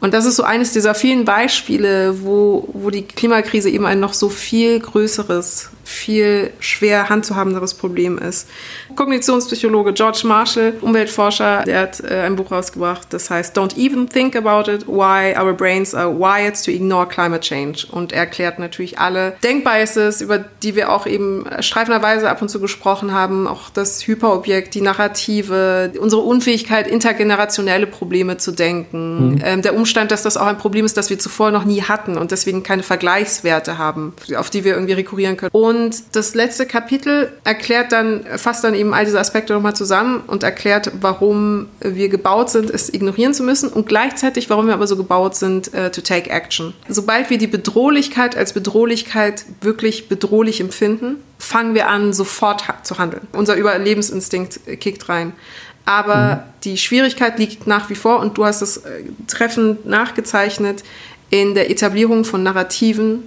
[0.00, 4.14] Und das ist so eines dieser vielen Beispiele, wo, wo die Klimakrise eben ein noch
[4.14, 8.48] so viel größeres viel schwer handzuhabenderes Problem ist.
[8.96, 14.36] Kognitionspsychologe George Marshall, Umweltforscher, der hat äh, ein Buch rausgebracht, das heißt Don't Even Think
[14.36, 17.86] About It, Why Our Brains Are Wired to Ignore Climate Change.
[17.90, 22.60] Und er erklärt natürlich alle Denkbiases, über die wir auch eben streifenderweise ab und zu
[22.60, 29.40] gesprochen haben, auch das Hyperobjekt, die Narrative, unsere Unfähigkeit, intergenerationelle Probleme zu denken, mhm.
[29.44, 32.16] ähm, der Umstand, dass das auch ein Problem ist, das wir zuvor noch nie hatten
[32.16, 35.50] und deswegen keine Vergleichswerte haben, auf die wir irgendwie rekurrieren können.
[35.52, 40.22] Und und das letzte Kapitel erklärt dann, fasst dann eben all diese Aspekte nochmal zusammen
[40.26, 44.86] und erklärt, warum wir gebaut sind, es ignorieren zu müssen und gleichzeitig, warum wir aber
[44.86, 46.74] so gebaut sind, uh, to take action.
[46.88, 53.26] Sobald wir die Bedrohlichkeit als Bedrohlichkeit wirklich bedrohlich empfinden, fangen wir an, sofort zu handeln.
[53.32, 55.32] Unser Überlebensinstinkt kickt rein.
[55.86, 56.40] Aber mhm.
[56.64, 60.82] die Schwierigkeit liegt nach wie vor, und du hast es äh, treffend nachgezeichnet,
[61.34, 63.24] in der Etablierung von Narrativen,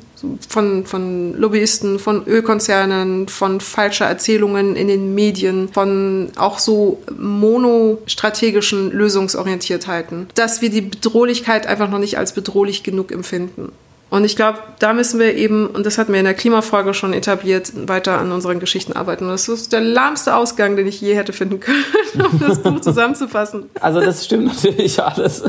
[0.47, 8.91] von, von Lobbyisten, von Ölkonzernen, von falscher Erzählungen in den Medien, von auch so monostrategischen
[8.93, 13.73] Lösungsorientiertheiten, dass wir die Bedrohlichkeit einfach noch nicht als bedrohlich genug empfinden.
[14.09, 17.11] Und ich glaube, da müssen wir eben, und das hatten wir in der Klimafolge schon
[17.11, 19.25] etabliert, weiter an unseren Geschichten arbeiten.
[19.25, 21.83] Und das ist der lahmste Ausgang, den ich je hätte finden können,
[22.31, 23.69] um das Buch zusammenzufassen.
[23.81, 25.43] Also das stimmt natürlich alles.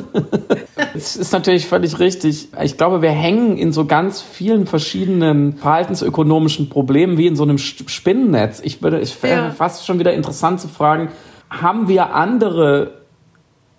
[0.93, 2.49] Das ist natürlich völlig richtig.
[2.61, 7.59] Ich glaube, wir hängen in so ganz vielen verschiedenen verhaltensökonomischen Problemen wie in so einem
[7.59, 8.61] Spinnennetz.
[8.65, 9.51] Ich würde, ich ja.
[9.51, 11.11] fast schon wieder interessant zu fragen,
[11.49, 12.99] haben wir andere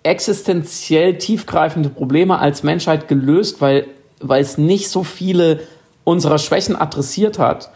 [0.02, 3.86] existenziell tiefgreifende Probleme als Menschheit gelöst, weil
[4.20, 5.60] weil es nicht so viele
[6.04, 7.70] unserer Schwächen adressiert hat.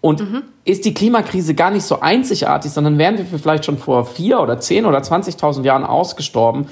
[0.00, 0.42] Und mhm.
[0.64, 4.60] ist die Klimakrise gar nicht so einzigartig, sondern wären wir vielleicht schon vor vier oder
[4.60, 6.68] zehn oder 20.000 Jahren ausgestorben,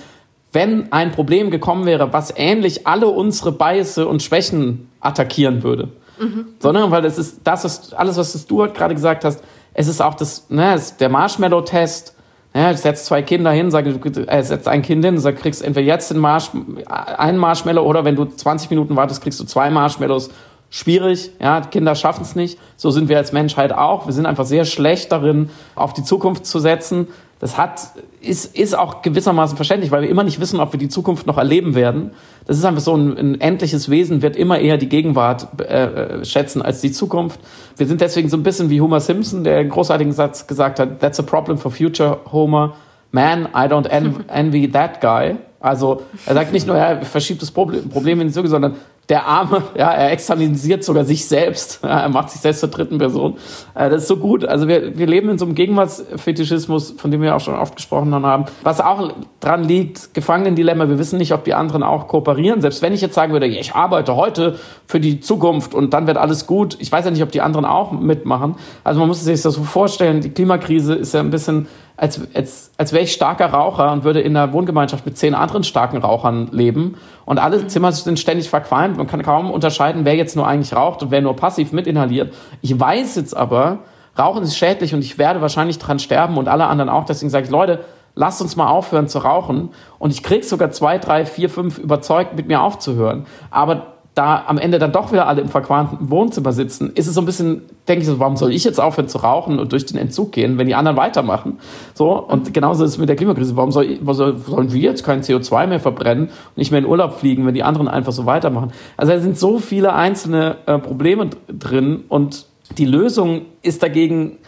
[0.53, 5.89] wenn ein Problem gekommen wäre, was ähnlich alle unsere Biases und Schwächen attackieren würde.
[6.19, 6.47] Mhm.
[6.61, 9.43] Sondern weil es ist, das ist alles, was du gerade gesagt hast,
[9.75, 12.16] es ist auch das, ne, der Marshmallow-Test,
[12.57, 15.87] ja, ich setze zwei Kinder hin, sage, äh, setz ein Kind hin, sag, kriegst entweder
[15.87, 16.51] jetzt den Marsch,
[16.87, 20.31] einen Marshmallow oder wenn du 20 Minuten wartest, kriegst du zwei Marshmallows.
[20.71, 22.59] Schwierig, ja, Kinder schaffen es nicht.
[22.77, 24.07] So sind wir als Menschheit auch.
[24.07, 27.09] Wir sind einfach sehr schlecht darin, auf die Zukunft zu setzen.
[27.39, 27.91] Das hat,
[28.23, 31.37] ist, ist auch gewissermaßen verständlich, weil wir immer nicht wissen, ob wir die Zukunft noch
[31.37, 32.13] erleben werden.
[32.47, 36.25] Das ist einfach so ein, ein endliches Wesen, wird immer eher die Gegenwart äh, äh,
[36.25, 37.39] schätzen als die Zukunft.
[37.77, 41.01] Wir sind deswegen so ein bisschen wie Homer Simpson, der einen großartigen Satz gesagt hat,
[41.01, 42.75] that's a problem for future Homer.
[43.13, 43.87] Man, I don't
[44.29, 45.37] envy that guy.
[45.61, 48.77] Also er sagt nicht nur, er verschiebt das Problem, Problem in die Zukunft, sondern
[49.09, 51.81] der Arme, ja, er externalisiert sogar sich selbst.
[51.83, 53.37] Ja, er macht sich selbst zur dritten Person.
[53.75, 54.45] Äh, das ist so gut.
[54.45, 58.15] Also wir, wir leben in so einem Gegenwartsfetischismus, von dem wir auch schon oft gesprochen
[58.15, 58.47] haben.
[58.63, 60.89] Was auch dran liegt, Gefangenendilemma.
[60.89, 62.61] Wir wissen nicht, ob die anderen auch kooperieren.
[62.61, 66.17] Selbst wenn ich jetzt sagen würde, ich arbeite heute für die Zukunft und dann wird
[66.17, 66.77] alles gut.
[66.81, 68.57] Ich weiß ja nicht, ob die anderen auch mitmachen.
[68.85, 70.21] Also man muss sich das so vorstellen.
[70.21, 74.21] Die Klimakrise ist ja ein bisschen als, als, als wäre ich starker Raucher und würde
[74.21, 76.97] in einer Wohngemeinschaft mit zehn anderen starken Rauchern leben.
[77.25, 78.97] Und alle Zimmer sind ständig verqualmt.
[78.99, 82.35] Man kann kaum unterscheiden, wer jetzt nur eigentlich raucht und wer nur passiv mitinhaliert.
[82.61, 83.79] Ich weiß jetzt aber,
[84.19, 87.05] Rauchen ist schädlich und ich werde wahrscheinlich dran sterben und alle anderen auch.
[87.05, 87.81] Deswegen sage ich, Leute,
[88.15, 89.71] lasst uns mal aufhören zu rauchen.
[89.99, 93.27] Und ich krieg sogar zwei, drei, vier, fünf überzeugt, mit mir aufzuhören.
[93.51, 97.21] Aber da am Ende dann doch wieder alle im verqualmten Wohnzimmer sitzen, ist es so
[97.21, 99.99] ein bisschen, denke ich so, warum soll ich jetzt aufhören zu rauchen und durch den
[99.99, 101.59] Entzug gehen, wenn die anderen weitermachen?
[101.93, 103.57] So, und genauso ist es mit der Klimakrise.
[103.57, 107.13] Warum soll, warum sollen wir jetzt kein CO2 mehr verbrennen und nicht mehr in Urlaub
[107.13, 108.73] fliegen, wenn die anderen einfach so weitermachen?
[108.97, 112.47] Also da sind so viele einzelne äh, Probleme drin und
[112.79, 114.39] die Lösung ist dagegen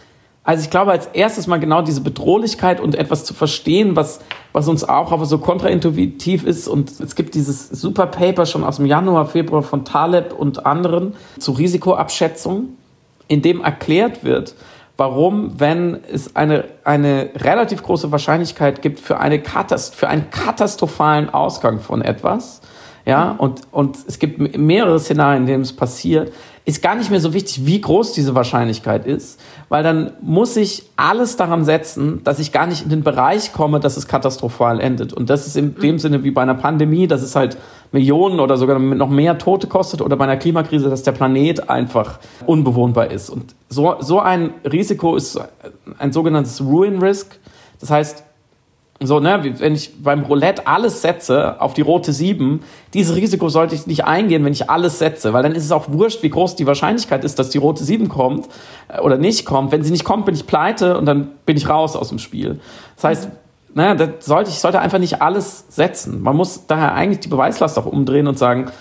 [0.49, 4.19] also ich glaube, als erstes mal genau diese Bedrohlichkeit und etwas zu verstehen, was,
[4.51, 6.67] was uns auch aber so kontraintuitiv ist.
[6.67, 11.13] Und es gibt dieses super Paper schon aus dem Januar, Februar von Taleb und anderen
[11.37, 12.69] zu Risikoabschätzung,
[13.27, 14.55] in dem erklärt wird,
[14.97, 21.29] warum, wenn es eine, eine relativ große Wahrscheinlichkeit gibt für, eine Katast für einen katastrophalen
[21.29, 22.61] Ausgang von etwas,
[23.05, 26.31] ja, und, und es gibt mehrere Szenarien, in denen es passiert,
[26.65, 29.39] ist gar nicht mehr so wichtig, wie groß diese Wahrscheinlichkeit ist,
[29.69, 33.79] weil dann muss ich alles daran setzen, dass ich gar nicht in den Bereich komme,
[33.79, 35.13] dass es katastrophal endet.
[35.13, 37.57] Und das ist in dem Sinne wie bei einer Pandemie, dass es halt
[37.91, 42.19] Millionen oder sogar noch mehr Tote kostet oder bei einer Klimakrise, dass der Planet einfach
[42.45, 43.29] unbewohnbar ist.
[43.29, 45.39] Und so, so ein Risiko ist
[45.97, 47.39] ein sogenanntes Ruin Risk.
[47.79, 48.23] Das heißt,
[49.01, 52.61] so, ne, wenn ich beim Roulette alles setze auf die rote 7,
[52.93, 55.89] dieses Risiko sollte ich nicht eingehen, wenn ich alles setze, weil dann ist es auch
[55.89, 58.49] wurscht, wie groß die Wahrscheinlichkeit ist, dass die rote 7 kommt
[58.89, 59.71] äh, oder nicht kommt.
[59.71, 62.59] Wenn sie nicht kommt, bin ich pleite und dann bin ich raus aus dem Spiel.
[62.95, 63.29] Das heißt,
[63.73, 66.21] naja, das sollte, ich sollte einfach nicht alles setzen.
[66.21, 68.71] Man muss daher eigentlich die Beweislast auch umdrehen und sagen,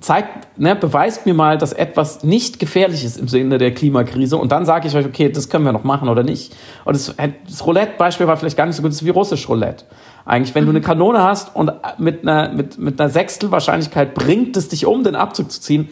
[0.00, 4.52] zeigt, ne, beweist mir mal, dass etwas nicht gefährlich ist im Sinne der Klimakrise und
[4.52, 6.54] dann sage ich euch, okay, das können wir noch machen oder nicht.
[6.84, 7.14] Und das,
[7.48, 9.84] das Roulette-Beispiel war vielleicht gar nicht so gut, wie russisch Roulette.
[10.24, 14.68] Eigentlich, wenn du eine Kanone hast und mit einer, mit, mit einer Sechstelwahrscheinlichkeit bringt es
[14.68, 15.88] dich um, den Abzug zu ziehen,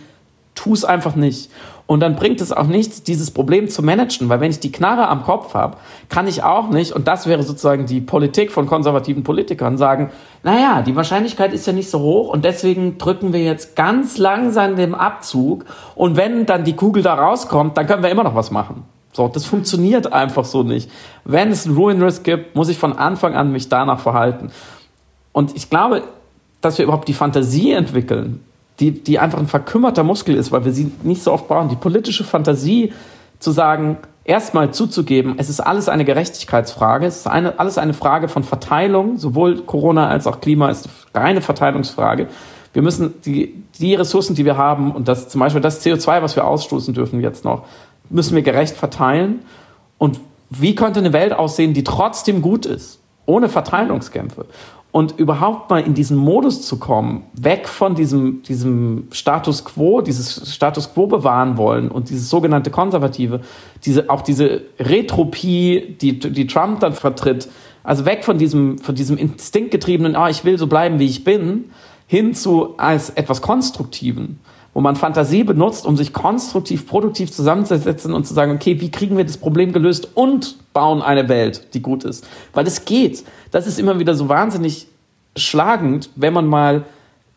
[0.58, 1.50] tu es einfach nicht.
[1.86, 5.08] Und dann bringt es auch nichts, dieses Problem zu managen, weil wenn ich die Knarre
[5.08, 5.78] am Kopf habe,
[6.10, 10.10] kann ich auch nicht, und das wäre sozusagen die Politik von konservativen Politikern, sagen,
[10.42, 14.76] naja, die Wahrscheinlichkeit ist ja nicht so hoch und deswegen drücken wir jetzt ganz langsam
[14.76, 18.50] den Abzug und wenn dann die Kugel da rauskommt, dann können wir immer noch was
[18.50, 18.84] machen.
[19.14, 20.90] So, das funktioniert einfach so nicht.
[21.24, 24.50] Wenn es einen Ruin Risk gibt, muss ich von Anfang an mich danach verhalten.
[25.32, 26.02] Und ich glaube,
[26.60, 28.44] dass wir überhaupt die Fantasie entwickeln,
[28.80, 31.68] die, die einfach ein verkümmerter Muskel ist, weil wir sie nicht so oft brauchen.
[31.68, 32.92] Die politische Fantasie
[33.38, 38.28] zu sagen, erstmal zuzugeben, es ist alles eine Gerechtigkeitsfrage, es ist eine, alles eine Frage
[38.28, 42.28] von Verteilung, sowohl Corona als auch Klima ist eine reine Verteilungsfrage.
[42.72, 46.36] Wir müssen die, die Ressourcen, die wir haben, und das zum Beispiel das CO2, was
[46.36, 47.64] wir ausstoßen dürfen jetzt noch,
[48.10, 49.40] müssen wir gerecht verteilen.
[49.96, 50.20] Und
[50.50, 54.46] wie könnte eine Welt aussehen, die trotzdem gut ist, ohne Verteilungskämpfe?
[54.90, 60.54] Und überhaupt mal in diesen Modus zu kommen, weg von diesem, diesem Status quo, dieses
[60.54, 63.40] Status quo bewahren wollen und dieses sogenannte Konservative,
[63.84, 67.48] diese, auch diese Retropie, die, die Trump dann vertritt,
[67.84, 71.70] also weg von diesem, von diesem instinktgetriebenen, ah, ich will so bleiben, wie ich bin,
[72.06, 74.40] hin zu als etwas Konstruktiven,
[74.72, 79.16] wo man Fantasie benutzt, um sich konstruktiv, produktiv zusammenzusetzen und zu sagen, okay, wie kriegen
[79.16, 82.26] wir das Problem gelöst und bauen eine Welt, die gut ist.
[82.54, 84.86] Weil es geht das ist immer wieder so wahnsinnig
[85.36, 86.84] schlagend, wenn man mal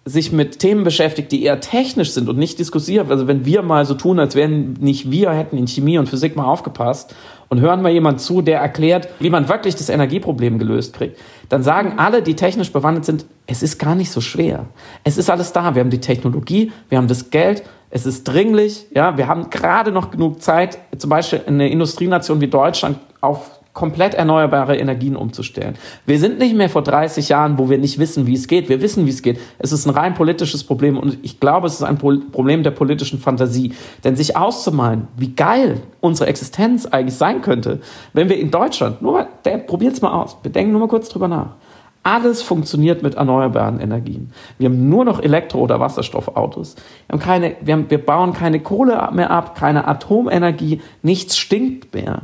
[0.04, 3.10] sich mit Themen beschäftigt, die eher technisch sind und nicht diskursiv.
[3.10, 6.36] Also wenn wir mal so tun, als wären nicht wir hätten in Chemie und Physik
[6.36, 7.14] mal aufgepasst
[7.50, 11.62] und hören mal jemand zu, der erklärt, wie man wirklich das Energieproblem gelöst kriegt, dann
[11.62, 14.66] sagen alle, die technisch bewandert sind, es ist gar nicht so schwer.
[15.04, 15.76] Es ist alles da.
[15.76, 18.88] Wir haben die Technologie, wir haben das Geld, es ist dringlich.
[18.96, 24.14] Ja, wir haben gerade noch genug Zeit, zum Beispiel eine Industrienation wie Deutschland auf komplett
[24.14, 25.76] erneuerbare Energien umzustellen.
[26.06, 28.68] Wir sind nicht mehr vor 30 Jahren, wo wir nicht wissen, wie es geht.
[28.68, 29.40] Wir wissen, wie es geht.
[29.60, 33.20] Es ist ein rein politisches Problem und ich glaube, es ist ein Problem der politischen
[33.20, 33.74] Fantasie.
[34.04, 37.80] Denn sich auszumalen, wie geil unsere Existenz eigentlich sein könnte,
[38.14, 39.28] wenn wir in Deutschland, nur mal,
[39.66, 41.56] probiert's mal aus, wir denken nur mal kurz drüber nach.
[42.04, 44.32] Alles funktioniert mit erneuerbaren Energien.
[44.58, 46.76] Wir haben nur noch Elektro- oder Wasserstoffautos.
[47.08, 51.94] Wir, haben keine, wir, haben, wir bauen keine Kohle mehr ab, keine Atomenergie, nichts stinkt
[51.94, 52.24] mehr.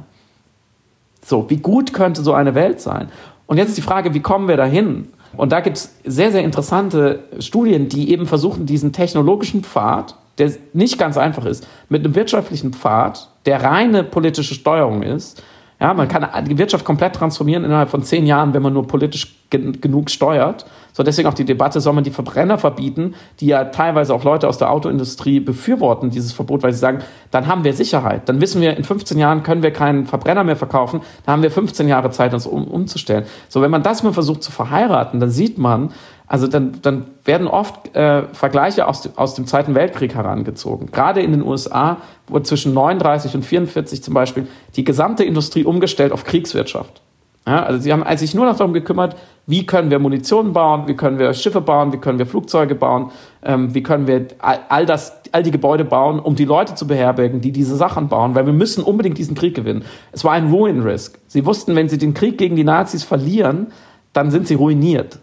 [1.28, 3.10] So, wie gut könnte so eine Welt sein?
[3.48, 5.10] Und jetzt ist die Frage, wie kommen wir dahin?
[5.36, 10.54] Und da gibt es sehr, sehr interessante Studien, die eben versuchen, diesen technologischen Pfad, der
[10.72, 15.44] nicht ganz einfach ist, mit einem wirtschaftlichen Pfad, der reine politische Steuerung ist,
[15.80, 19.36] ja, man kann die Wirtschaft komplett transformieren innerhalb von zehn Jahren, wenn man nur politisch
[19.52, 20.66] gen genug steuert.
[20.92, 24.48] So deswegen auch die Debatte, soll man die Verbrenner verbieten, die ja teilweise auch Leute
[24.48, 28.28] aus der Autoindustrie befürworten, dieses Verbot, weil sie sagen, dann haben wir Sicherheit.
[28.28, 31.02] Dann wissen wir, in 15 Jahren können wir keinen Verbrenner mehr verkaufen.
[31.26, 33.26] Dann haben wir 15 Jahre Zeit, uns um, umzustellen.
[33.48, 35.92] So, wenn man das mal versucht zu verheiraten, dann sieht man,
[36.26, 40.92] also dann, dann werden oft äh, Vergleiche aus, aus dem Zweiten Weltkrieg herangezogen.
[40.92, 41.98] Gerade in den USA
[42.28, 47.02] wurde zwischen 39 und 44 zum Beispiel die gesamte Industrie umgestellt auf Kriegswirtschaft.
[47.48, 49.16] Ja, also sie haben sich nur noch darum gekümmert,
[49.46, 53.12] wie können wir Munition bauen, wie können wir Schiffe bauen, wie können wir Flugzeuge bauen,
[53.42, 56.86] ähm, wie können wir all, all, das, all die Gebäude bauen, um die Leute zu
[56.86, 59.86] beherbergen, die diese Sachen bauen, weil wir müssen unbedingt diesen Krieg gewinnen.
[60.12, 61.20] Es war ein Ruin Risk.
[61.28, 63.68] Sie wussten, wenn sie den Krieg gegen die Nazis verlieren,
[64.12, 65.20] dann sind sie ruiniert.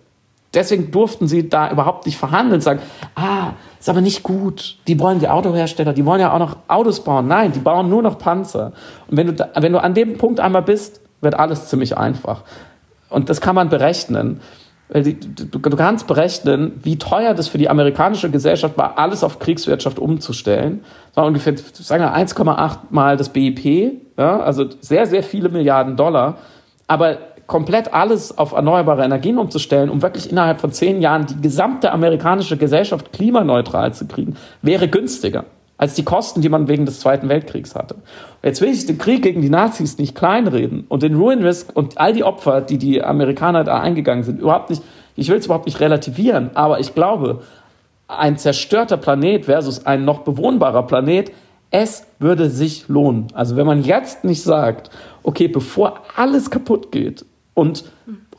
[0.55, 2.81] Deswegen durften sie da überhaupt nicht verhandeln, sagen,
[3.15, 4.79] ah, ist aber nicht gut.
[4.87, 7.29] Die wollen die Autohersteller, die wollen ja auch noch Autos bauen.
[7.29, 8.73] Nein, die bauen nur noch Panzer.
[9.09, 12.43] Und wenn du, da, wenn du an dem Punkt einmal bist, wird alles ziemlich einfach.
[13.11, 14.41] Und das kann man berechnen.
[14.91, 20.85] Du, kannst berechnen, wie teuer das für die amerikanische Gesellschaft war, alles auf Kriegswirtschaft umzustellen.
[21.09, 25.97] Das war ungefähr, sagen wir, 1,8 mal das BIP, ja, also sehr, sehr viele Milliarden
[25.97, 26.37] Dollar.
[26.87, 27.17] Aber
[27.47, 32.57] komplett alles auf erneuerbare Energien umzustellen, um wirklich innerhalb von zehn Jahren die gesamte amerikanische
[32.57, 35.45] Gesellschaft klimaneutral zu kriegen, wäre günstiger
[35.77, 37.97] als die Kosten, die man wegen des Zweiten Weltkriegs hatte.
[38.43, 41.99] Jetzt will ich den Krieg gegen die Nazis nicht kleinreden und den Ruin Risk und
[41.99, 44.83] all die Opfer, die die Amerikaner da eingegangen sind, überhaupt nicht,
[45.17, 47.43] ich will es überhaupt nicht relativieren, aber ich glaube,
[48.07, 51.33] ein zerstörter Planet versus ein noch bewohnbarer Planet,
[51.71, 53.27] es würde sich lohnen.
[53.35, 54.91] Also wenn man jetzt nicht sagt,
[55.25, 57.25] okay, bevor alles kaputt geht
[57.55, 57.85] und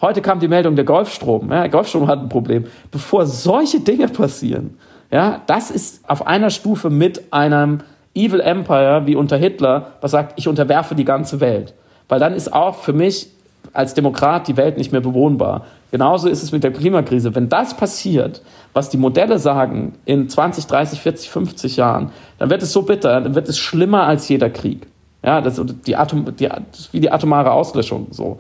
[0.02, 2.66] heute kam die Meldung, der Golfstrom, ja, der Golfstrom hat ein Problem.
[2.92, 4.78] Bevor solche Dinge passieren,
[5.12, 7.80] ja, das ist auf einer Stufe mit einem
[8.14, 11.74] Evil Empire wie unter Hitler, was sagt, ich unterwerfe die ganze Welt.
[12.08, 13.30] Weil dann ist auch für mich
[13.74, 15.66] als Demokrat die Welt nicht mehr bewohnbar.
[15.92, 17.36] Genauso ist es mit der Klimakrise.
[17.36, 18.42] Wenn das passiert,
[18.74, 23.22] was die Modelle sagen, in 20, 30, 40, 50 Jahren, dann wird es so bitter,
[23.22, 24.88] dann wird es schlimmer als jeder Krieg.
[25.24, 28.08] Ja, das, die Atom, die, das wie die atomare Auslöschung.
[28.12, 28.38] So.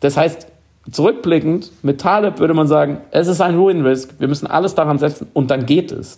[0.00, 0.46] Das heißt,
[0.90, 5.28] zurückblickend, mit Taleb würde man sagen, es ist ein Ruin-Risk, wir müssen alles daran setzen
[5.32, 6.16] und dann geht es.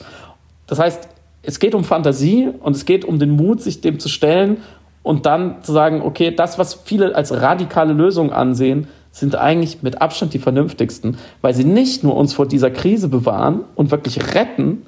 [0.66, 1.08] Das heißt,
[1.42, 4.58] es geht um Fantasie und es geht um den Mut, sich dem zu stellen
[5.02, 10.02] und dann zu sagen, okay, das, was viele als radikale Lösung ansehen, sind eigentlich mit
[10.02, 14.82] Abstand die vernünftigsten, weil sie nicht nur uns vor dieser Krise bewahren und wirklich retten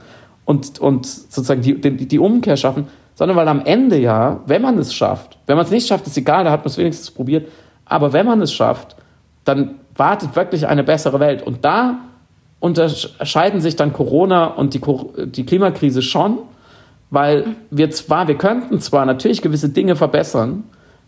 [0.45, 4.79] und, und sozusagen die, die, die Umkehr schaffen, sondern weil am Ende ja, wenn man
[4.79, 7.49] es schafft, wenn man es nicht schafft, ist egal, da hat man es wenigstens probiert,
[7.91, 8.97] aber wenn man es schafft,
[9.45, 11.43] dann wartet wirklich eine bessere Welt.
[11.43, 11.99] Und da
[12.61, 14.81] unterscheiden sich dann Corona und die,
[15.27, 16.39] die Klimakrise schon,
[17.11, 20.65] weil wir zwar, wir könnten zwar natürlich gewisse Dinge verbessern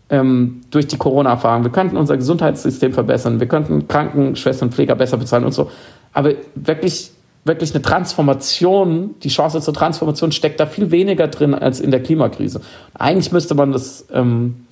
[0.09, 5.45] ähm, durch die Corona-Erfahrung, wir könnten unser Gesundheitssystem verbessern, wir könnten Krankenschwestern, Pfleger besser bezahlen
[5.45, 5.71] und so,
[6.11, 7.11] aber wirklich,
[7.45, 12.03] wirklich eine Transformation, die Chance zur Transformation steckt da viel weniger drin als in der
[12.03, 12.61] Klimakrise.
[12.93, 14.62] Eigentlich müsste man das, ähm,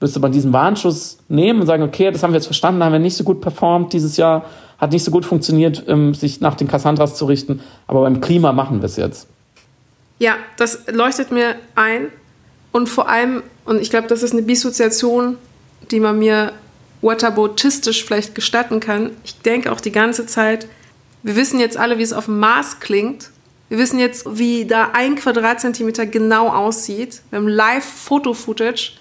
[0.00, 2.98] müsste man diesen Warnschuss nehmen und sagen, okay, das haben wir jetzt verstanden, haben wir
[2.98, 4.44] nicht so gut performt dieses Jahr,
[4.78, 8.52] hat nicht so gut funktioniert, ähm, sich nach den Cassandras zu richten, aber beim Klima
[8.52, 9.28] machen wir es jetzt.
[10.18, 12.08] Ja, das leuchtet mir ein.
[12.72, 15.36] Und vor allem, und ich glaube, das ist eine Dissoziation,
[15.90, 16.52] die man mir
[17.02, 19.10] waterboatistisch vielleicht gestatten kann.
[19.24, 20.66] Ich denke auch die ganze Zeit,
[21.22, 23.30] wir wissen jetzt alle, wie es auf dem Mars klingt.
[23.68, 27.22] Wir wissen jetzt, wie da ein Quadratzentimeter genau aussieht.
[27.30, 28.92] Wir haben Live-Foto-Footage.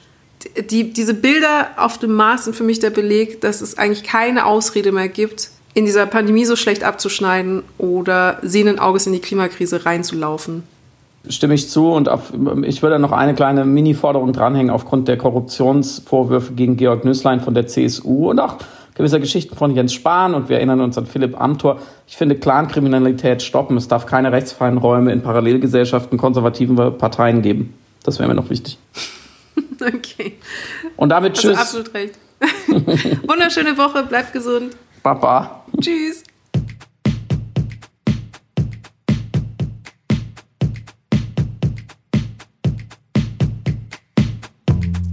[0.69, 4.45] Die, diese Bilder auf dem Mars sind für mich der Beleg, dass es eigentlich keine
[4.45, 9.85] Ausrede mehr gibt, in dieser Pandemie so schlecht abzuschneiden oder sehenden Auges in die Klimakrise
[9.85, 10.63] reinzulaufen
[11.29, 12.33] stimme ich zu und auf,
[12.63, 17.67] ich würde noch eine kleine Mini-Forderung dranhängen aufgrund der Korruptionsvorwürfe gegen Georg Nüßlein von der
[17.67, 18.57] CSU und auch
[18.95, 21.79] gewisser Geschichten von Jens Spahn und wir erinnern uns an Philipp Amthor.
[22.07, 23.77] Ich finde Clankriminalität stoppen.
[23.77, 27.73] Es darf keine rechtsfreien Räume in Parallelgesellschaften konservativen Parteien geben.
[28.03, 28.77] Das wäre mir noch wichtig.
[29.81, 30.37] Okay.
[30.95, 31.57] Und damit tschüss.
[31.57, 32.17] Hast absolut recht.
[33.27, 34.75] Wunderschöne Woche, bleibt gesund.
[35.01, 35.65] Baba.
[35.81, 36.23] Tschüss.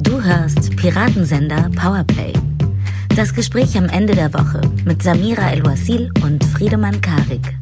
[0.02, 2.32] Du hörst Piratensender Powerplay.
[3.16, 7.56] Das Gespräch am Ende der Woche mit Samira El-Wasil und Friedemann Karik.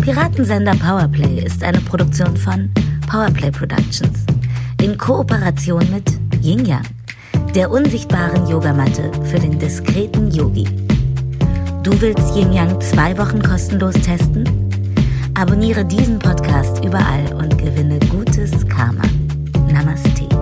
[0.00, 2.72] Piratensender Powerplay ist eine Produktion von
[3.08, 4.24] Powerplay Productions
[4.82, 6.10] in Kooperation mit
[6.42, 6.82] Yin Yang,
[7.54, 10.64] der unsichtbaren Yogamatte für den diskreten Yogi.
[11.84, 14.44] Du willst Yin Yang zwei Wochen kostenlos testen?
[15.34, 19.04] Abonniere diesen Podcast überall und gewinne gutes Karma.
[19.72, 20.41] Namaste.